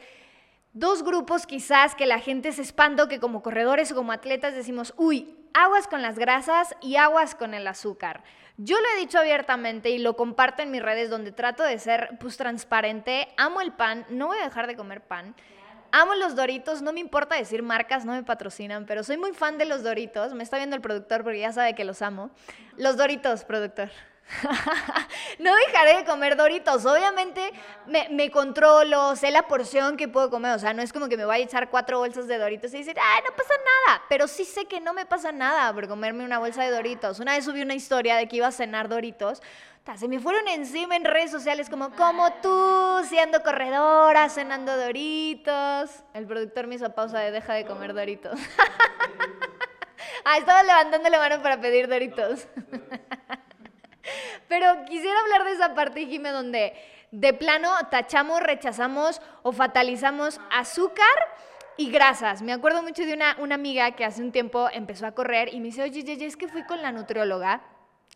dos 0.72 1.02
grupos 1.02 1.46
quizás 1.46 1.94
que 1.94 2.06
la 2.06 2.18
gente 2.18 2.52
se 2.52 2.62
espanta 2.62 3.08
que 3.08 3.20
como 3.20 3.42
corredores 3.42 3.92
o 3.92 3.94
como 3.94 4.12
atletas 4.12 4.54
decimos, 4.54 4.94
uy, 4.96 5.36
aguas 5.54 5.86
con 5.86 6.02
las 6.02 6.18
grasas 6.18 6.74
y 6.80 6.96
aguas 6.96 7.34
con 7.34 7.54
el 7.54 7.66
azúcar. 7.66 8.22
Yo 8.56 8.80
lo 8.80 8.86
he 8.94 9.00
dicho 9.00 9.18
abiertamente 9.18 9.90
y 9.90 9.98
lo 9.98 10.16
comparto 10.16 10.62
en 10.62 10.70
mis 10.70 10.82
redes 10.82 11.10
donde 11.10 11.32
trato 11.32 11.62
de 11.62 11.78
ser 11.78 12.16
pues 12.20 12.36
transparente, 12.36 13.28
amo 13.36 13.60
el 13.60 13.72
pan, 13.72 14.06
no 14.08 14.28
voy 14.28 14.38
a 14.38 14.44
dejar 14.44 14.66
de 14.66 14.76
comer 14.76 15.00
pan. 15.02 15.34
Amo 15.94 16.14
los 16.14 16.34
Doritos, 16.34 16.80
no 16.80 16.94
me 16.94 17.00
importa 17.00 17.36
decir 17.36 17.62
marcas, 17.62 18.06
no 18.06 18.12
me 18.12 18.22
patrocinan, 18.22 18.86
pero 18.86 19.04
soy 19.04 19.18
muy 19.18 19.32
fan 19.32 19.58
de 19.58 19.66
los 19.66 19.82
Doritos. 19.82 20.32
Me 20.32 20.42
está 20.42 20.56
viendo 20.56 20.74
el 20.74 20.80
productor 20.80 21.22
porque 21.22 21.40
ya 21.40 21.52
sabe 21.52 21.74
que 21.74 21.84
los 21.84 22.00
amo. 22.00 22.30
Los 22.78 22.96
Doritos, 22.96 23.44
productor. 23.44 23.90
No 25.38 25.54
dejaré 25.54 25.98
de 25.98 26.04
comer 26.04 26.36
Doritos. 26.36 26.84
Obviamente 26.86 27.52
me, 27.86 28.30
controlo, 28.30 29.14
sé 29.16 29.30
la 29.30 29.46
porción 29.46 29.96
que 29.96 30.08
puedo 30.08 30.30
comer. 30.30 30.54
O 30.54 30.58
sea, 30.58 30.72
no 30.72 30.82
es 30.82 30.92
como 30.92 31.08
que 31.08 31.16
me 31.16 31.24
vaya 31.24 31.44
a 31.44 31.46
echar 31.46 31.70
cuatro 31.70 31.98
bolsas 31.98 32.26
de 32.28 32.38
Doritos 32.38 32.72
y 32.74 32.78
decir, 32.78 32.96
ay, 33.00 33.22
no 33.28 33.36
pasa 33.36 33.54
nada. 33.54 34.02
Pero 34.08 34.28
sí 34.28 34.44
sé 34.44 34.66
que 34.66 34.80
no 34.80 34.94
me 34.94 35.06
pasa 35.06 35.32
nada 35.32 35.72
por 35.72 35.88
comerme 35.88 36.24
una 36.24 36.38
bolsa 36.38 36.62
de 36.62 36.70
Doritos. 36.70 37.20
Una 37.20 37.34
vez 37.34 37.44
subí 37.44 37.62
una 37.62 37.74
historia 37.74 38.16
de 38.16 38.28
que 38.28 38.36
iba 38.36 38.46
a 38.46 38.52
cenar 38.52 38.88
Doritos. 38.88 39.42
Se 39.96 40.06
me 40.06 40.20
fueron 40.20 40.46
encima 40.46 40.94
en 40.94 41.04
redes 41.04 41.32
sociales 41.32 41.68
como, 41.68 41.90
como 41.90 42.32
tú, 42.34 43.00
siendo 43.08 43.42
corredora, 43.42 44.28
cenando 44.28 44.76
Doritos. 44.76 45.90
El 46.14 46.26
productor 46.26 46.68
me 46.68 46.76
hizo 46.76 46.94
pausa 46.94 47.18
de 47.18 47.32
deja 47.32 47.52
de 47.54 47.66
comer 47.66 47.92
Doritos. 47.92 48.38
ah, 50.24 50.38
estaba 50.38 50.62
levantando 50.62 51.08
la 51.10 51.18
mano 51.18 51.42
para 51.42 51.60
pedir 51.60 51.88
Doritos. 51.88 52.46
Pero 54.48 54.84
quisiera 54.86 55.18
hablar 55.20 55.44
de 55.44 55.52
esa 55.52 55.74
parte, 55.74 56.06
Jime, 56.06 56.30
donde 56.30 56.74
de 57.10 57.32
plano 57.34 57.70
tachamos, 57.90 58.40
rechazamos 58.40 59.20
o 59.42 59.52
fatalizamos 59.52 60.40
azúcar 60.50 61.06
y 61.76 61.90
grasas. 61.90 62.42
Me 62.42 62.52
acuerdo 62.52 62.82
mucho 62.82 63.04
de 63.04 63.14
una, 63.14 63.36
una 63.38 63.54
amiga 63.54 63.92
que 63.92 64.04
hace 64.04 64.22
un 64.22 64.32
tiempo 64.32 64.68
empezó 64.72 65.06
a 65.06 65.12
correr 65.12 65.52
y 65.52 65.60
me 65.60 65.66
dice, 65.66 65.82
oye, 65.82 66.00
oye, 66.00 66.26
es 66.26 66.36
que 66.36 66.48
fui 66.48 66.64
con 66.64 66.82
la 66.82 66.92
nutrióloga 66.92 67.62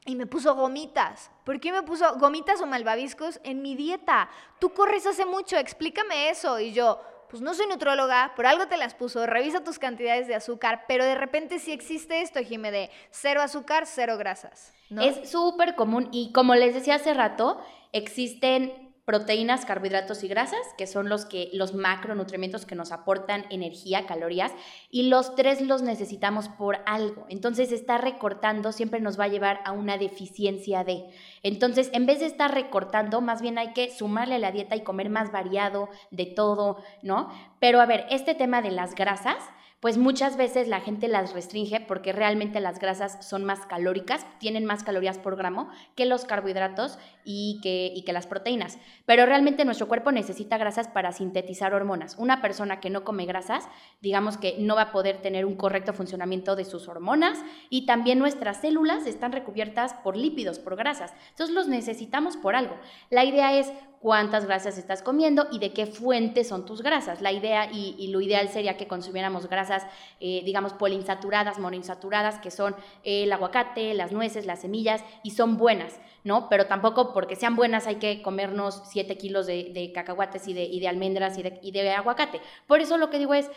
y 0.07 0.15
me 0.15 0.27
puso 0.27 0.55
gomitas. 0.55 1.31
¿Por 1.45 1.61
qué 1.61 1.73
me 1.73 1.83
puso 1.83 2.19
gomitas 2.19 2.61
o 2.61 2.67
malvaviscos 2.67 3.41
en 3.45 3.61
mi 3.61 3.75
dieta? 3.75 4.31
Tú 4.59 4.73
corres 4.73 5.07
hace 5.07 5.27
mucho, 5.27 5.57
explícame 5.57 6.31
eso. 6.31 6.59
Y 6.61 6.73
yo, 6.73 7.01
pues 7.29 7.43
no 7.43 7.55
soy 7.55 7.67
nutróloga, 7.67 8.33
por 8.37 8.47
algo 8.47 8.67
te 8.67 8.77
las 8.77 8.95
puso, 8.95 9.27
revisa 9.27 9.65
tus 9.65 9.79
cantidades 9.79 10.27
de 10.29 10.35
azúcar, 10.35 10.85
pero 10.87 11.05
de 11.05 11.15
repente 11.15 11.59
sí 11.59 11.73
existe 11.73 12.23
esto, 12.23 12.41
Jime, 12.41 12.71
de 12.71 12.91
cero 13.11 13.43
azúcar, 13.43 13.87
cero 13.87 14.17
grasas. 14.17 14.73
Es 14.91 15.31
súper 15.31 15.75
común 15.75 16.09
y 16.13 16.33
como 16.33 16.55
les 16.55 16.75
decía 16.75 16.95
hace 16.97 17.13
rato, 17.13 17.61
existen 17.93 18.86
proteínas, 19.07 19.65
carbohidratos 19.65 20.25
y 20.25 20.29
grasas, 20.29 20.59
que 20.77 20.89
son 20.89 21.09
los, 21.09 21.25
que, 21.27 21.49
los 21.53 21.75
macronutrientes 21.75 22.67
que 22.67 22.75
nos 22.75 22.91
aportan 22.91 23.47
energía, 23.51 24.05
calorías, 24.05 24.53
y 24.91 25.05
los 25.05 25.37
tres 25.37 25.63
los 25.63 25.81
necesitamos 25.81 26.49
por 26.49 26.81
algo. 26.87 27.25
Entonces, 27.29 27.71
estar 27.71 28.03
recortando 28.03 28.73
siempre 28.73 29.01
nos 29.01 29.19
va 29.19 29.25
a 29.25 29.29
llevar 29.29 29.61
a 29.65 29.71
una 29.71 29.97
deficiencia 29.97 30.83
de. 30.83 31.05
Entonces, 31.45 31.89
en 31.93 32.05
vez 32.05 32.19
de 32.19 32.27
estar 32.27 32.53
recortando, 32.53 33.21
más 33.21 33.41
bien 33.41 33.59
hay 33.59 33.73
que 33.75 33.95
sumarle 33.95 34.35
a 34.35 34.41
la 34.41 34.51
dieta 34.51 34.75
y 34.75 34.83
comer 34.83 35.09
más 35.09 35.31
variado 35.31 35.89
de 36.11 36.27
todo, 36.27 36.83
¿no? 37.03 37.31
Pero 37.61 37.81
a 37.81 37.87
ver, 37.87 38.07
este 38.11 38.35
tema 38.35 38.61
de 38.61 38.73
las 38.73 38.97
grasas, 38.97 39.39
pues 39.81 39.99
muchas 39.99 40.37
veces 40.37 40.69
la 40.69 40.81
gente 40.81 41.07
las 41.07 41.35
restringe 41.35 41.81
porque 41.81 42.13
realmente 42.13 42.61
las 42.61 42.79
grasas 42.79 43.27
son 43.27 43.45
más 43.45 43.67
calóricas, 43.67 44.27
tienen 44.39 44.65
más 44.65 44.83
calorías 44.83 45.19
por 45.19 45.37
gramo 45.37 45.69
que 45.95 46.07
los 46.07 46.25
carbohidratos 46.25 46.99
y 47.25 47.61
que, 47.63 47.93
y 47.95 48.03
que 48.03 48.13
las 48.15 48.27
proteínas. 48.27 48.79
Pero 49.05 49.27
realmente 49.27 49.65
nuestro 49.65 49.87
cuerpo 49.87 50.13
necesita 50.13 50.57
grasas 50.57 50.89
para 50.89 51.13
sintetizar 51.13 51.75
hormonas. 51.75 52.17
Una 52.19 52.41
persona 52.41 52.81
que 52.81 52.89
no 52.89 53.05
come 53.05 53.27
grasas, 53.27 53.69
digamos 54.01 54.39
que 54.39 54.57
no 54.59 54.77
va 54.77 54.83
a 54.83 54.93
poder 54.93 55.19
tener 55.19 55.45
un 55.45 55.57
correcto 55.57 55.93
funcionamiento 55.93 56.57
de 56.57 56.65
sus 56.65 56.89
hormonas 56.89 57.39
y 57.69 57.85
también 57.85 58.19
nuestras 58.19 58.63
células 58.63 59.07
están 59.07 59.33
recubiertas 59.33 59.93
por 59.95 60.17
lípidos, 60.17 60.59
por 60.59 60.77
grasas. 60.77 61.13
Entonces 61.31 61.55
los 61.55 61.69
necesitamos 61.69 62.37
por 62.37 62.57
algo. 62.57 62.77
La 63.11 63.25
idea 63.25 63.59
es 63.59 63.71
cuántas 64.01 64.47
grasas 64.47 64.79
estás 64.79 65.03
comiendo 65.03 65.47
y 65.51 65.59
de 65.59 65.73
qué 65.73 65.87
fuente 65.87 66.45
son 66.45 66.67
tus 66.67 66.83
grasas. 66.83 67.21
La 67.21 67.33
idea 67.33 67.71
y, 67.73 68.09
lo 68.09 68.21
ideal 68.21 68.49
sería 68.49 68.77
que 68.77 68.87
consumiéramos 68.87 69.49
grasas, 69.49 69.85
eh, 70.21 70.43
digamos, 70.45 70.73
poliinsaturadas, 70.73 71.59
monoinsaturadas, 71.59 72.39
que 72.39 72.51
son 72.51 72.77
el 73.05 73.33
aguacate, 73.33 73.95
las 73.95 74.13
nueces, 74.13 74.47
las 74.47 74.61
semillas, 74.61 75.03
y 75.23 75.33
son 75.33 75.57
buenas, 75.57 75.99
¿no? 76.25 76.49
Pero 76.49 76.67
tampoco 76.67 77.13
porque 77.13 77.37
sean 77.37 77.57
buenas 77.57 77.87
hay 77.87 77.97
que 77.97 78.23
comernos 78.23 78.83
7 78.87 79.17
kilos 79.17 79.47
de, 79.47 79.91
cacahuates 79.95 80.47
y 80.49 80.55
de, 80.55 80.89
almendras 80.89 81.39
y 81.39 81.71
de 81.71 81.91
aguacate. 81.91 82.41
Por 82.67 82.81
eso 82.81 82.99
lo 82.99 83.11
que 83.11 83.19
digo 83.19 83.35
es, 83.35 83.51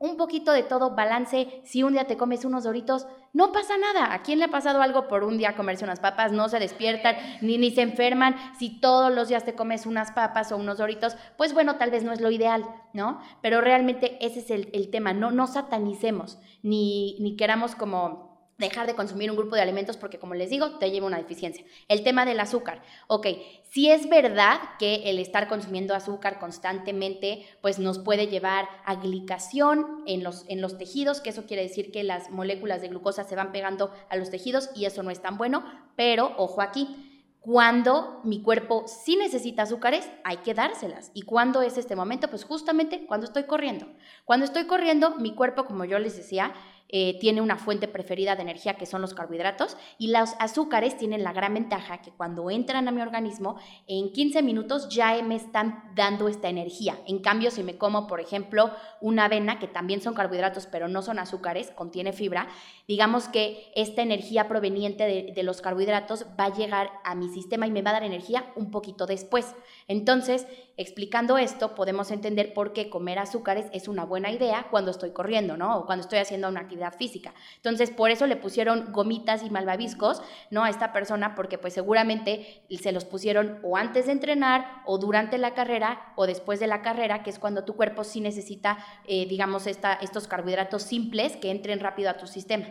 un 0.00 0.16
poquito 0.16 0.52
de 0.52 0.62
todo, 0.62 0.96
balance. 0.96 1.60
Si 1.62 1.82
un 1.82 1.92
día 1.92 2.06
te 2.06 2.16
comes 2.16 2.46
unos 2.46 2.64
doritos, 2.64 3.06
no 3.34 3.52
pasa 3.52 3.76
nada. 3.76 4.14
¿A 4.14 4.22
quién 4.22 4.38
le 4.38 4.46
ha 4.46 4.50
pasado 4.50 4.80
algo 4.80 5.06
por 5.08 5.24
un 5.24 5.36
día 5.36 5.54
comerse 5.54 5.84
unas 5.84 6.00
papas? 6.00 6.32
No 6.32 6.48
se 6.48 6.58
despiertan 6.58 7.16
ni, 7.42 7.58
ni 7.58 7.70
se 7.70 7.82
enferman. 7.82 8.34
Si 8.58 8.80
todos 8.80 9.14
los 9.14 9.28
días 9.28 9.44
te 9.44 9.54
comes 9.54 9.84
unas 9.84 10.10
papas 10.10 10.52
o 10.52 10.56
unos 10.56 10.78
doritos, 10.78 11.16
pues 11.36 11.52
bueno, 11.52 11.76
tal 11.76 11.90
vez 11.90 12.02
no 12.02 12.12
es 12.12 12.20
lo 12.22 12.30
ideal, 12.30 12.64
¿no? 12.94 13.20
Pero 13.42 13.60
realmente 13.60 14.16
ese 14.24 14.40
es 14.40 14.50
el, 14.50 14.70
el 14.72 14.90
tema. 14.90 15.12
No, 15.12 15.32
no 15.32 15.46
satanicemos 15.46 16.38
ni, 16.62 17.18
ni 17.20 17.36
queramos 17.36 17.74
como 17.74 18.29
dejar 18.60 18.86
de 18.86 18.94
consumir 18.94 19.30
un 19.30 19.36
grupo 19.36 19.56
de 19.56 19.62
alimentos 19.62 19.96
porque, 19.96 20.18
como 20.18 20.34
les 20.34 20.50
digo, 20.50 20.78
te 20.78 20.90
lleva 20.90 21.06
una 21.06 21.16
deficiencia. 21.16 21.64
El 21.88 22.04
tema 22.04 22.24
del 22.24 22.38
azúcar. 22.38 22.82
Ok, 23.08 23.26
si 23.70 23.90
es 23.90 24.08
verdad 24.08 24.60
que 24.78 25.10
el 25.10 25.18
estar 25.18 25.48
consumiendo 25.48 25.94
azúcar 25.94 26.38
constantemente, 26.38 27.46
pues 27.60 27.78
nos 27.78 27.98
puede 27.98 28.28
llevar 28.28 28.68
a 28.84 28.94
glicación 28.96 30.04
en 30.06 30.22
los, 30.22 30.44
en 30.48 30.60
los 30.60 30.78
tejidos, 30.78 31.20
que 31.20 31.30
eso 31.30 31.46
quiere 31.46 31.62
decir 31.62 31.90
que 31.90 32.04
las 32.04 32.30
moléculas 32.30 32.82
de 32.82 32.88
glucosa 32.88 33.24
se 33.24 33.36
van 33.36 33.50
pegando 33.50 33.92
a 34.08 34.16
los 34.16 34.30
tejidos 34.30 34.70
y 34.76 34.84
eso 34.84 35.02
no 35.02 35.10
es 35.10 35.20
tan 35.20 35.38
bueno, 35.38 35.64
pero 35.96 36.32
ojo 36.36 36.62
aquí. 36.62 37.06
Cuando 37.40 38.20
mi 38.22 38.42
cuerpo 38.42 38.84
sí 38.86 39.16
necesita 39.16 39.62
azúcares, 39.62 40.06
hay 40.24 40.38
que 40.38 40.52
dárselas. 40.52 41.10
¿Y 41.14 41.22
cuándo 41.22 41.62
es 41.62 41.78
este 41.78 41.96
momento? 41.96 42.28
Pues 42.28 42.44
justamente 42.44 43.06
cuando 43.06 43.24
estoy 43.24 43.44
corriendo. 43.44 43.86
Cuando 44.26 44.44
estoy 44.44 44.66
corriendo, 44.66 45.16
mi 45.16 45.34
cuerpo, 45.34 45.64
como 45.64 45.86
yo 45.86 45.98
les 45.98 46.18
decía, 46.18 46.52
eh, 46.92 47.18
tiene 47.20 47.40
una 47.40 47.56
fuente 47.56 47.88
preferida 47.88 48.34
de 48.34 48.42
energía 48.42 48.74
que 48.74 48.86
son 48.86 49.00
los 49.00 49.14
carbohidratos 49.14 49.76
y 49.98 50.08
los 50.08 50.30
azúcares 50.40 50.96
tienen 50.96 51.22
la 51.22 51.32
gran 51.32 51.54
ventaja 51.54 52.02
que 52.02 52.10
cuando 52.10 52.50
entran 52.50 52.88
a 52.88 52.90
mi 52.90 53.00
organismo 53.00 53.56
en 53.86 54.12
15 54.12 54.42
minutos 54.42 54.88
ya 54.88 55.20
me 55.22 55.36
están 55.36 55.92
dando 55.94 56.28
esta 56.28 56.48
energía. 56.48 56.98
En 57.06 57.20
cambio, 57.20 57.50
si 57.50 57.62
me 57.62 57.78
como, 57.78 58.06
por 58.06 58.20
ejemplo, 58.20 58.70
una 59.00 59.26
avena, 59.26 59.58
que 59.58 59.68
también 59.68 60.00
son 60.00 60.14
carbohidratos 60.14 60.66
pero 60.66 60.88
no 60.88 61.02
son 61.02 61.18
azúcares, 61.18 61.70
contiene 61.70 62.12
fibra, 62.12 62.48
digamos 62.88 63.28
que 63.28 63.70
esta 63.76 64.02
energía 64.02 64.48
proveniente 64.48 65.04
de, 65.04 65.32
de 65.32 65.42
los 65.42 65.60
carbohidratos 65.60 66.26
va 66.38 66.46
a 66.46 66.54
llegar 66.54 66.90
a 67.04 67.14
mi 67.14 67.28
sistema 67.28 67.66
y 67.66 67.70
me 67.70 67.82
va 67.82 67.90
a 67.90 67.94
dar 67.94 68.04
energía 68.04 68.52
un 68.56 68.70
poquito 68.70 69.06
después. 69.06 69.54
Entonces, 69.90 70.46
explicando 70.76 71.36
esto, 71.36 71.74
podemos 71.74 72.12
entender 72.12 72.54
por 72.54 72.72
qué 72.72 72.88
comer 72.88 73.18
azúcares 73.18 73.66
es 73.72 73.88
una 73.88 74.04
buena 74.04 74.30
idea 74.30 74.68
cuando 74.70 74.92
estoy 74.92 75.10
corriendo, 75.10 75.56
¿no? 75.56 75.78
O 75.78 75.84
cuando 75.84 76.02
estoy 76.02 76.20
haciendo 76.20 76.48
una 76.48 76.60
actividad 76.60 76.94
física. 76.94 77.34
Entonces, 77.56 77.90
por 77.90 78.12
eso 78.12 78.28
le 78.28 78.36
pusieron 78.36 78.92
gomitas 78.92 79.42
y 79.42 79.50
malvaviscos, 79.50 80.22
¿no? 80.52 80.62
A 80.62 80.70
esta 80.70 80.92
persona, 80.92 81.34
porque 81.34 81.58
pues 81.58 81.74
seguramente 81.74 82.62
se 82.70 82.92
los 82.92 83.04
pusieron 83.04 83.58
o 83.64 83.76
antes 83.76 84.06
de 84.06 84.12
entrenar, 84.12 84.82
o 84.86 84.98
durante 84.98 85.38
la 85.38 85.54
carrera, 85.54 86.12
o 86.14 86.28
después 86.28 86.60
de 86.60 86.68
la 86.68 86.82
carrera, 86.82 87.24
que 87.24 87.30
es 87.30 87.40
cuando 87.40 87.64
tu 87.64 87.74
cuerpo 87.74 88.04
sí 88.04 88.20
necesita, 88.20 88.78
eh, 89.08 89.26
digamos, 89.26 89.66
esta, 89.66 89.94
estos 89.94 90.28
carbohidratos 90.28 90.84
simples 90.84 91.36
que 91.36 91.50
entren 91.50 91.80
rápido 91.80 92.10
a 92.10 92.16
tu 92.16 92.28
sistema, 92.28 92.68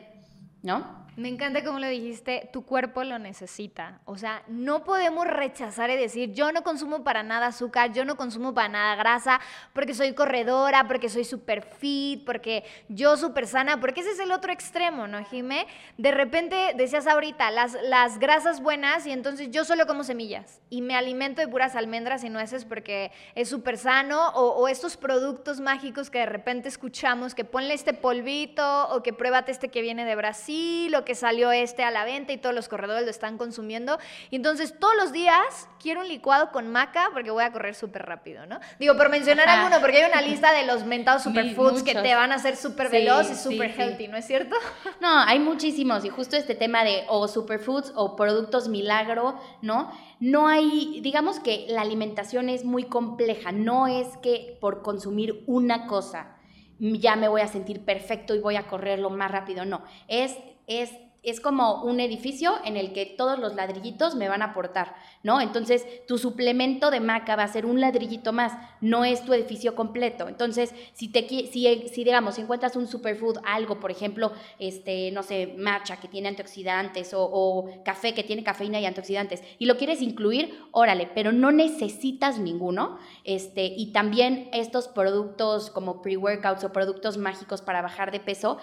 ¿no? 0.64 1.06
Me 1.20 1.28
encanta 1.28 1.66
como 1.66 1.80
lo 1.80 1.88
dijiste, 1.90 2.50
tu 2.54 2.64
cuerpo 2.64 3.04
lo 3.04 3.20
necesita. 3.20 4.00
O 4.06 4.18
sea, 4.18 4.42
no 4.48 4.86
podemos 4.86 5.28
rechazar 5.28 5.90
y 5.90 5.98
decir, 5.98 6.32
yo 6.32 6.54
no 6.54 6.64
consumo 6.64 7.04
para 7.04 7.24
nada 7.24 7.48
azúcar, 7.48 7.92
yo 7.92 8.06
no 8.06 8.16
consumo 8.16 8.54
para 8.54 8.70
nada 8.70 8.96
grasa, 8.96 9.42
porque 9.74 9.94
soy 9.94 10.14
corredora, 10.14 10.88
porque 10.88 11.10
soy 11.10 11.26
súper 11.26 11.62
fit, 11.62 12.24
porque 12.24 12.64
yo 12.88 13.18
súper 13.18 13.48
sana, 13.48 13.82
porque 13.82 14.00
ese 14.00 14.12
es 14.12 14.20
el 14.20 14.32
otro 14.32 14.54
extremo, 14.54 15.08
¿no, 15.08 15.22
Jime? 15.26 15.68
De 15.98 16.12
repente 16.12 16.72
decías 16.78 17.06
ahorita, 17.06 17.52
las, 17.52 17.76
las 17.84 18.18
grasas 18.18 18.62
buenas 18.62 19.06
y 19.06 19.12
entonces 19.12 19.52
yo 19.52 19.66
solo 19.66 19.88
como 19.88 20.06
semillas 20.06 20.62
y 20.70 20.82
me 20.82 20.96
alimento 20.96 21.42
de 21.42 21.50
puras 21.50 21.76
almendras 21.76 22.24
y 22.24 22.30
nueces 22.30 22.64
porque 22.64 23.12
es 23.36 23.50
súper 23.50 23.78
sano, 23.78 24.30
o, 24.30 24.70
estos 24.70 24.96
productos 24.96 25.60
mágicos 25.60 26.10
que 26.10 26.20
de 26.20 26.28
repente 26.28 26.70
escuchamos, 26.70 27.36
que 27.36 27.44
ponle 27.44 27.74
este 27.74 27.94
polvito 27.94 28.88
o 28.96 29.04
que 29.04 29.12
pruébate 29.12 29.52
este 29.52 29.68
que 29.68 29.82
viene 29.82 30.06
de 30.06 30.16
Brasil 30.16 30.96
o 30.96 31.09
salió 31.16 31.52
este 31.52 31.84
a 31.84 31.92
la 31.92 32.06
venta 32.06 32.34
y 32.34 32.38
todos 32.38 32.56
los 32.56 32.68
corredores 32.68 33.04
lo 33.04 33.12
están 33.12 33.38
consumiendo. 33.38 34.00
Y 34.30 34.38
entonces 34.38 34.78
todos 34.80 34.96
los 34.96 35.12
días 35.12 35.68
quiero 35.82 36.02
un 36.02 36.08
licuado 36.08 36.52
con 36.52 36.68
maca 36.68 37.10
porque 37.14 37.32
voy 37.32 37.44
a 37.44 37.52
correr 37.52 37.76
súper 37.76 38.06
rápido, 38.06 38.46
¿no? 38.46 38.60
Digo, 38.80 38.96
por 38.96 39.10
mencionar 39.10 39.48
alguno, 39.48 39.80
porque 39.80 40.04
hay 40.04 40.10
una 40.10 40.22
lista 40.22 40.52
de 40.52 40.66
los 40.66 40.86
mentados 40.86 41.24
superfoods 41.24 41.84
que 41.84 41.96
te 41.96 42.16
van 42.16 42.32
a 42.32 42.36
hacer 42.36 42.56
súper 42.56 42.90
veloz 42.90 43.30
y 43.32 43.36
súper 43.36 43.72
healthy, 43.72 44.08
¿no 44.08 44.18
es 44.18 44.26
cierto? 44.26 44.56
No, 45.02 45.20
hay 45.20 45.40
muchísimos 45.40 46.04
y 46.04 46.10
justo 46.10 46.36
este 46.36 46.56
tema 46.56 46.84
de 46.84 47.06
o 47.08 47.28
superfoods 47.28 47.94
o 47.96 48.16
productos 48.16 48.68
milagro, 48.68 49.40
¿no? 49.62 49.92
No 50.20 50.48
hay, 50.48 51.00
digamos 51.02 51.40
que 51.40 51.66
la 51.70 51.82
alimentación 51.82 52.50
es 52.50 52.66
muy 52.66 52.84
compleja, 52.84 53.52
no 53.52 53.88
es 53.88 54.08
que 54.18 54.58
por 54.60 54.82
consumir 54.82 55.44
una 55.48 55.88
cosa 55.88 56.36
ya 56.80 57.16
me 57.16 57.28
voy 57.28 57.42
a 57.42 57.48
sentir 57.48 57.84
perfecto 57.84 58.36
y 58.36 58.40
voy 58.40 58.56
a 58.56 58.68
correr 58.68 59.00
lo 59.00 59.10
más 59.10 59.32
rápido, 59.32 59.66
no, 59.66 59.84
es 60.08 60.38
es 60.70 60.92
es 61.22 61.42
como 61.42 61.84
un 61.84 62.00
edificio 62.00 62.54
en 62.64 62.78
el 62.78 62.94
que 62.94 63.06
todos 63.06 63.40
los 63.40 63.56
ladrillitos 63.56 64.16
me 64.16 64.30
van 64.30 64.42
a 64.42 64.46
aportar, 64.46 64.96
¿no? 65.22 65.42
Entonces, 65.42 65.86
tu 66.08 66.18
suplemento 66.18 66.92
de 66.92 67.02
maca 67.02 67.36
va 67.36 67.44
a 67.44 67.48
ser 67.48 67.66
un 67.66 67.82
ladrillito 67.82 68.32
más, 68.32 68.54
no 68.80 69.04
es 69.04 69.26
tu 69.26 69.34
edificio 69.34 69.76
completo. 69.76 70.30
Entonces, 70.30 70.74
si 70.94 71.10
te 71.10 71.28
si, 71.28 71.90
si 71.90 72.04
digamos, 72.04 72.36
si 72.36 72.42
encuentras 72.42 72.76
un 72.76 72.88
superfood, 72.88 73.40
algo, 73.46 73.80
por 73.80 73.92
ejemplo, 73.92 74.32
este, 74.60 75.12
no 75.12 75.24
sé, 75.24 75.56
matcha 75.58 75.98
que 75.98 76.08
tiene 76.08 76.30
antioxidantes 76.30 77.12
o, 77.14 77.68
café 77.84 78.14
que 78.14 78.24
tiene 78.24 78.44
cafeína 78.44 78.80
y 78.80 78.86
antioxidantes 78.86 79.44
y 79.58 79.66
lo 79.66 79.78
quieres 79.78 80.02
incluir, 80.02 80.58
órale, 80.72 81.10
pero 81.14 81.32
no 81.32 81.52
necesitas 81.52 82.40
ninguno. 82.40 82.98
Este, 83.26 83.66
y 83.66 83.92
también 83.92 84.50
estos 84.54 84.88
productos 84.88 85.70
como 85.70 86.02
pre-workouts 86.02 86.64
o 86.64 86.72
productos 86.72 87.18
mágicos 87.18 87.62
para 87.62 87.82
bajar 87.82 88.12
de 88.12 88.20
peso, 88.20 88.58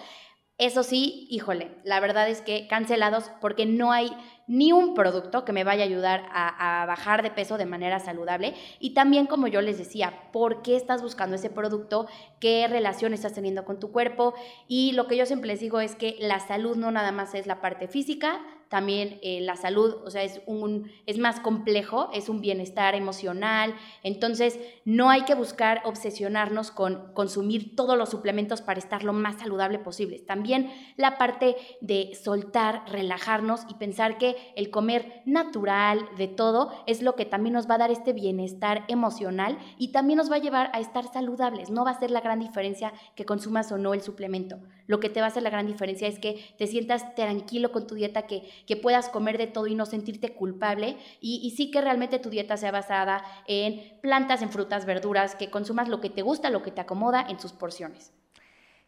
eso 0.57 0.81
sí, 0.81 1.27
híjole, 1.29 1.69
la 1.83 1.99
verdad 1.99 2.27
es 2.27 2.41
que 2.41 2.67
cancelados 2.67 3.29
porque 3.41 3.67
no 3.67 3.91
hay 3.91 4.11
ni 4.47 4.71
un 4.71 4.95
producto 4.95 5.45
que 5.45 5.51
me 5.51 5.63
vaya 5.63 5.83
a 5.83 5.85
ayudar 5.85 6.23
a, 6.31 6.85
bajar 6.87 7.21
de 7.21 7.29
peso 7.29 7.57
de 7.57 7.67
manera 7.67 7.99
saludable. 7.99 8.55
Y 8.79 8.91
también, 8.95 9.27
como 9.27 9.47
yo 9.47 9.61
les 9.61 9.77
decía, 9.77 10.31
¿por 10.31 10.63
qué 10.63 10.75
estás 10.75 11.03
buscando 11.03 11.35
ese 11.35 11.51
producto? 11.51 12.07
¿Qué 12.39 12.67
relación 12.67 13.13
estás 13.13 13.33
teniendo 13.33 13.65
con 13.65 13.79
tu 13.79 13.91
cuerpo? 13.91 14.33
Y 14.67 14.93
lo 14.93 15.07
que 15.07 15.17
yo 15.17 15.27
siempre 15.27 15.49
les 15.49 15.59
digo 15.59 15.79
es 15.79 15.95
que 15.95 16.15
la 16.19 16.39
salud 16.39 16.75
no 16.75 16.91
nada 16.91 17.11
más 17.11 17.35
es 17.35 17.45
la 17.45 17.61
parte 17.61 17.87
física, 17.87 18.39
también 18.69 19.19
eh, 19.21 19.41
la 19.41 19.55
salud, 19.55 19.95
o 20.05 20.09
sea, 20.09 20.23
es, 20.23 20.41
un, 20.45 20.91
es 21.05 21.17
más 21.17 21.39
complejo, 21.39 22.09
es 22.13 22.29
un 22.29 22.41
bienestar 22.41 22.95
emocional. 22.95 23.75
Entonces, 24.03 24.59
no 24.85 25.09
hay 25.09 25.23
que 25.23 25.35
buscar 25.35 25.81
obsesionarnos 25.85 26.71
con 26.71 27.13
consumir 27.13 27.75
todos 27.75 27.97
los 27.97 28.09
suplementos 28.09 28.61
para 28.61 28.79
estar 28.79 29.03
lo 29.03 29.13
más 29.13 29.39
saludable 29.39 29.79
posible. 29.79 30.19
También 30.19 30.71
la 30.97 31.17
parte 31.17 31.55
de 31.81 32.15
soltar, 32.15 32.83
relajarnos 32.89 33.61
y 33.69 33.75
pensar 33.75 34.17
que 34.17 34.35
el 34.55 34.69
comer 34.69 35.21
natural, 35.25 36.07
de 36.17 36.27
todo, 36.27 36.71
es 36.85 37.01
lo 37.01 37.15
que 37.15 37.25
también 37.25 37.53
nos 37.53 37.69
va 37.69 37.75
a 37.75 37.79
dar 37.79 37.91
este 37.91 38.13
bienestar 38.13 38.83
emocional 38.87 39.57
y 39.77 39.91
también 39.91 40.17
nos 40.17 40.31
va 40.31 40.35
a 40.35 40.39
llevar 40.39 40.69
a 40.73 40.79
estar 40.79 41.11
saludables. 41.11 41.69
No 41.69 41.85
va 41.85 41.91
a 41.91 41.99
ser 41.99 42.11
la 42.11 42.21
gran 42.21 42.39
diferencia 42.39 42.93
que 43.15 43.25
consumas 43.25 43.71
o 43.71 43.77
no 43.77 43.93
el 43.93 44.01
suplemento. 44.01 44.59
Lo 44.87 44.99
que 44.99 45.09
te 45.09 45.19
va 45.19 45.27
a 45.27 45.29
hacer 45.29 45.43
la 45.43 45.49
gran 45.49 45.67
diferencia 45.67 46.07
es 46.07 46.19
que 46.19 46.39
te 46.57 46.67
sientas 46.67 47.15
tranquilo 47.15 47.71
con 47.71 47.87
tu 47.87 47.95
dieta, 47.95 48.27
que, 48.27 48.49
que 48.65 48.75
puedas 48.75 49.09
comer 49.09 49.37
de 49.37 49.47
todo 49.47 49.67
y 49.67 49.75
no 49.75 49.85
sentirte 49.85 50.33
culpable 50.33 50.97
y, 51.21 51.53
sí 51.55 51.71
que 51.71 51.81
realmente 51.81 52.19
tu 52.19 52.29
dieta 52.29 52.57
sea 52.57 52.71
basada 52.71 53.23
en 53.47 53.99
plantas, 54.01 54.41
en 54.41 54.49
frutas, 54.49 54.85
verduras, 54.85 55.35
que 55.35 55.49
consumas 55.49 55.89
lo 55.89 56.01
que 56.01 56.09
te 56.09 56.21
gusta, 56.21 56.49
lo 56.49 56.63
que 56.63 56.71
te 56.71 56.81
acomoda 56.81 57.25
en 57.27 57.39
sus 57.39 57.53
porciones. 57.53 58.16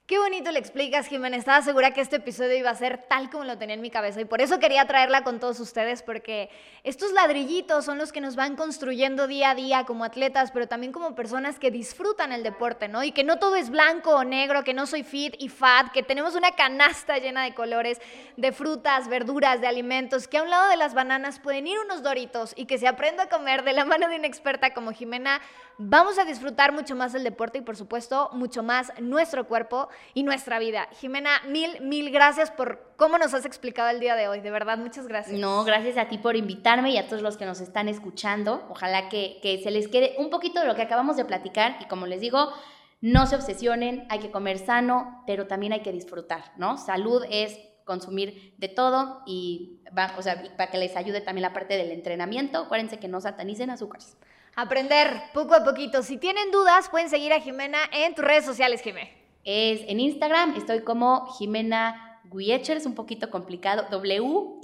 Qué 0.09 0.17
bonito 0.17 0.51
le 0.51 0.57
explicas, 0.57 1.05
Jimena. 1.05 1.37
Estaba 1.37 1.61
segura 1.61 1.91
que 1.91 2.01
este 2.01 2.15
episodio 2.15 2.57
iba 2.57 2.71
a 2.71 2.73
ser 2.73 2.97
tal 2.97 3.29
como 3.29 3.43
lo 3.43 3.59
tenía 3.59 3.75
en 3.75 3.81
mi 3.81 3.91
cabeza 3.91 4.19
y 4.19 4.25
por 4.25 4.41
eso 4.41 4.57
quería 4.57 4.87
traerla 4.87 5.23
con 5.23 5.39
todos 5.39 5.59
ustedes 5.59 6.01
porque 6.01 6.49
estos 6.83 7.11
ladrillitos 7.11 7.85
son 7.85 7.99
los 7.99 8.11
que 8.11 8.19
nos 8.19 8.35
van 8.35 8.55
construyendo 8.55 9.27
día 9.27 9.51
a 9.51 9.53
día 9.55 9.83
como 9.85 10.03
atletas, 10.03 10.49
pero 10.49 10.67
también 10.67 10.91
como 10.91 11.13
personas 11.13 11.59
que 11.59 11.69
disfrutan 11.69 12.31
el 12.31 12.41
deporte, 12.41 12.87
¿no? 12.87 13.03
Y 13.03 13.11
que 13.11 13.23
no 13.23 13.37
todo 13.37 13.55
es 13.55 13.69
blanco 13.69 14.15
o 14.15 14.23
negro, 14.23 14.63
que 14.63 14.73
no 14.73 14.87
soy 14.87 15.03
fit 15.03 15.35
y 15.37 15.47
fat, 15.47 15.91
que 15.91 16.01
tenemos 16.01 16.33
una 16.33 16.53
canasta 16.53 17.19
llena 17.19 17.43
de 17.43 17.53
colores, 17.53 18.01
de 18.35 18.51
frutas, 18.51 19.09
verduras, 19.09 19.61
de 19.61 19.67
alimentos, 19.67 20.27
que 20.27 20.39
a 20.39 20.41
un 20.41 20.49
lado 20.49 20.71
de 20.71 20.77
las 20.77 20.95
bananas 20.95 21.39
pueden 21.39 21.67
ir 21.67 21.77
unos 21.77 22.01
doritos 22.01 22.53
y 22.55 22.65
que 22.65 22.79
se 22.79 22.87
aprenda 22.87 23.25
a 23.25 23.29
comer 23.29 23.63
de 23.63 23.73
la 23.73 23.85
mano 23.85 24.09
de 24.09 24.15
una 24.15 24.25
experta 24.25 24.73
como 24.73 24.91
Jimena, 24.91 25.39
vamos 25.79 26.19
a 26.19 26.25
disfrutar 26.25 26.73
mucho 26.73 26.95
más 26.95 27.15
el 27.15 27.23
deporte 27.23 27.59
y 27.59 27.61
por 27.61 27.77
supuesto 27.77 28.29
mucho 28.33 28.61
más 28.61 28.91
nuestro 28.99 29.47
cuerpo 29.47 29.87
y 30.13 30.23
nuestra 30.23 30.59
vida. 30.59 30.89
Jimena, 30.91 31.31
mil, 31.47 31.81
mil 31.81 32.11
gracias 32.11 32.51
por 32.51 32.93
cómo 32.97 33.17
nos 33.17 33.33
has 33.33 33.45
explicado 33.45 33.89
el 33.89 34.01
día 34.01 34.15
de 34.15 34.27
hoy. 34.27 34.41
De 34.41 34.51
verdad, 34.51 34.77
muchas 34.77 35.07
gracias. 35.07 35.39
No, 35.39 35.63
gracias 35.63 35.97
a 35.97 36.09
ti 36.09 36.17
por 36.17 36.35
invitarme 36.35 36.91
y 36.91 36.97
a 36.97 37.07
todos 37.07 37.21
los 37.21 37.37
que 37.37 37.45
nos 37.45 37.61
están 37.61 37.87
escuchando. 37.87 38.67
Ojalá 38.69 39.07
que, 39.07 39.39
que 39.41 39.63
se 39.63 39.71
les 39.71 39.87
quede 39.87 40.15
un 40.17 40.29
poquito 40.29 40.59
de 40.59 40.67
lo 40.67 40.75
que 40.75 40.81
acabamos 40.81 41.15
de 41.15 41.23
platicar 41.23 41.77
y 41.79 41.85
como 41.85 42.05
les 42.07 42.19
digo, 42.19 42.51
no 42.99 43.25
se 43.25 43.37
obsesionen, 43.37 44.05
hay 44.09 44.19
que 44.19 44.31
comer 44.31 44.57
sano, 44.59 45.23
pero 45.25 45.47
también 45.47 45.71
hay 45.71 45.81
que 45.81 45.93
disfrutar, 45.93 46.51
¿no? 46.57 46.77
Salud 46.77 47.23
es 47.29 47.57
consumir 47.85 48.53
de 48.57 48.67
todo 48.67 49.23
y 49.25 49.81
va, 49.97 50.13
o 50.17 50.21
sea, 50.21 50.43
para 50.57 50.69
que 50.69 50.77
les 50.77 50.97
ayude 50.97 51.21
también 51.21 51.43
la 51.43 51.53
parte 51.53 51.77
del 51.77 51.91
entrenamiento. 51.91 52.59
Acuérdense 52.59 52.99
que 52.99 53.07
no 53.07 53.21
satanicen 53.21 53.69
azúcares. 53.69 54.17
Aprender 54.61 55.21
poco 55.33 55.55
a 55.55 55.63
poquito. 55.63 56.03
Si 56.03 56.17
tienen 56.17 56.51
dudas, 56.51 56.89
pueden 56.89 57.09
seguir 57.09 57.31
a 57.31 57.39
Jimena 57.39 57.77
en 57.93 58.13
tus 58.13 58.25
redes 58.25 58.43
sociales, 58.43 58.81
Jimena. 58.81 59.09
Es 59.45 59.79
en 59.87 60.01
Instagram, 60.01 60.57
estoy 60.57 60.81
como 60.81 61.27
Jimena 61.37 62.19
Guiecher, 62.25 62.75
es 62.75 62.85
un 62.85 62.93
poquito 62.93 63.29
complicado, 63.29 63.85
W-I-E-C-H-E-R-S. 63.89 64.55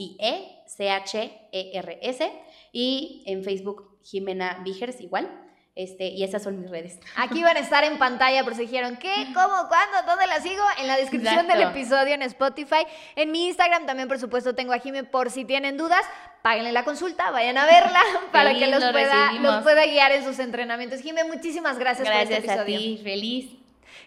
Y 2.74 3.24
en 3.26 3.46
Facebook, 3.46 3.98
Jimena 4.04 4.60
Vigers, 4.66 5.00
igual. 5.00 5.45
Este, 5.76 6.08
y 6.08 6.24
esas 6.24 6.42
son 6.42 6.62
mis 6.62 6.70
redes. 6.70 7.00
Aquí 7.18 7.44
van 7.44 7.58
a 7.58 7.60
estar 7.60 7.84
en 7.84 7.98
pantalla 7.98 8.46
por 8.46 8.56
si 8.56 8.62
dijeron 8.62 8.96
qué, 8.96 9.14
cómo, 9.34 9.68
cuándo, 9.68 9.98
dónde 10.08 10.26
la 10.26 10.40
sigo. 10.40 10.64
En 10.80 10.88
la 10.88 10.96
descripción 10.96 11.48
del 11.48 11.64
episodio 11.64 12.14
en 12.14 12.22
Spotify. 12.22 12.86
En 13.18 13.30
mi 13.32 13.48
Instagram 13.48 13.86
también, 13.86 14.08
por 14.08 14.18
supuesto, 14.18 14.56
tengo 14.56 14.72
a 14.72 14.80
Jime 14.80 15.04
por 15.04 15.30
si 15.30 15.44
tienen 15.44 15.76
dudas. 15.76 16.02
Páguenle 16.42 16.72
la 16.72 16.86
consulta, 16.86 17.30
vayan 17.32 17.58
a 17.58 17.66
verla 17.66 18.02
para 18.32 18.54
que 18.54 18.68
los 18.68 18.84
pueda, 18.92 19.34
los 19.34 19.64
pueda, 19.64 19.86
guiar 19.86 20.14
en 20.14 20.24
sus 20.24 20.40
entrenamientos. 20.40 21.02
Jime, 21.02 21.26
muchísimas 21.26 21.78
gracias, 21.78 22.08
por 22.08 22.18
este 22.18 22.38
episodio. 22.38 22.56
Gracias 22.56 22.80
a 22.80 22.80
ti, 22.80 23.02
feliz. 23.04 23.55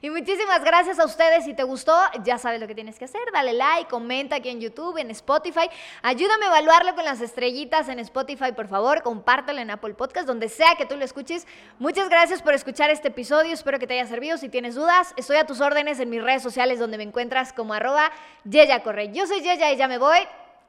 Y 0.01 0.11
muchísimas 0.11 0.63
gracias 0.63 0.99
a 0.99 1.05
ustedes. 1.05 1.45
Si 1.45 1.55
te 1.55 1.63
gustó, 1.65 1.97
ya 2.23 2.39
sabes 2.39 2.61
lo 2.61 2.67
que 2.67 2.75
tienes 2.75 2.99
que 2.99 3.07
hacer. 3.07 3.21
Dale 3.33 3.53
like, 3.53 3.89
comenta 3.89 4.37
aquí 4.37 4.49
en 4.49 4.61
YouTube, 4.61 4.99
en 4.99 5.11
Spotify. 5.11 5.69
Ayúdame 6.03 6.47
a 6.47 6.49
evaluarlo 6.49 6.95
con 6.95 7.05
las 7.05 7.21
estrellitas 7.21 7.89
en 7.89 7.99
Spotify, 7.99 8.53
por 8.53 8.69
favor. 8.69 9.03
Compártelo 9.03 9.61
en 9.61 9.71
Apple 9.71 9.95
Podcast, 9.95 10.27
donde 10.27 10.49
sea 10.49 10.75
que 10.77 10.87
tú 10.87 10.97
lo 10.97 11.05
escuches. 11.05 11.47
Muchas 11.79 12.09
gracias 12.09 12.43
por 12.43 12.55
escuchar 12.55 12.91
este 12.91 13.09
episodio. 13.09 13.53
Espero 13.53 13.79
que 13.79 13.87
te 13.87 13.95
haya 13.95 14.07
servido. 14.07 14.39
Si 14.39 14.49
tienes 14.49 14.75
dudas, 14.75 15.15
estoy 15.17 15.37
a 15.37 15.47
tus 15.47 15.61
órdenes 15.61 16.01
en 16.01 16.11
mis 16.11 16.23
redes 16.23 16.43
sociales, 16.43 16.79
donde 16.79 16.99
me 16.99 17.05
encuentras 17.05 17.53
como 17.53 17.75
arroba 17.75 18.11
Yeya 18.45 18.83
Corre. 18.83 19.13
Yo 19.13 19.27
soy 19.27 19.41
Yeya 19.41 19.73
y 19.73 19.77
ya 19.77 19.89
me 19.89 19.99
voy 19.99 20.19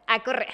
a 0.08 0.20
correr. 0.24 0.54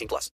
18 0.00 0.08
plus. 0.08 0.28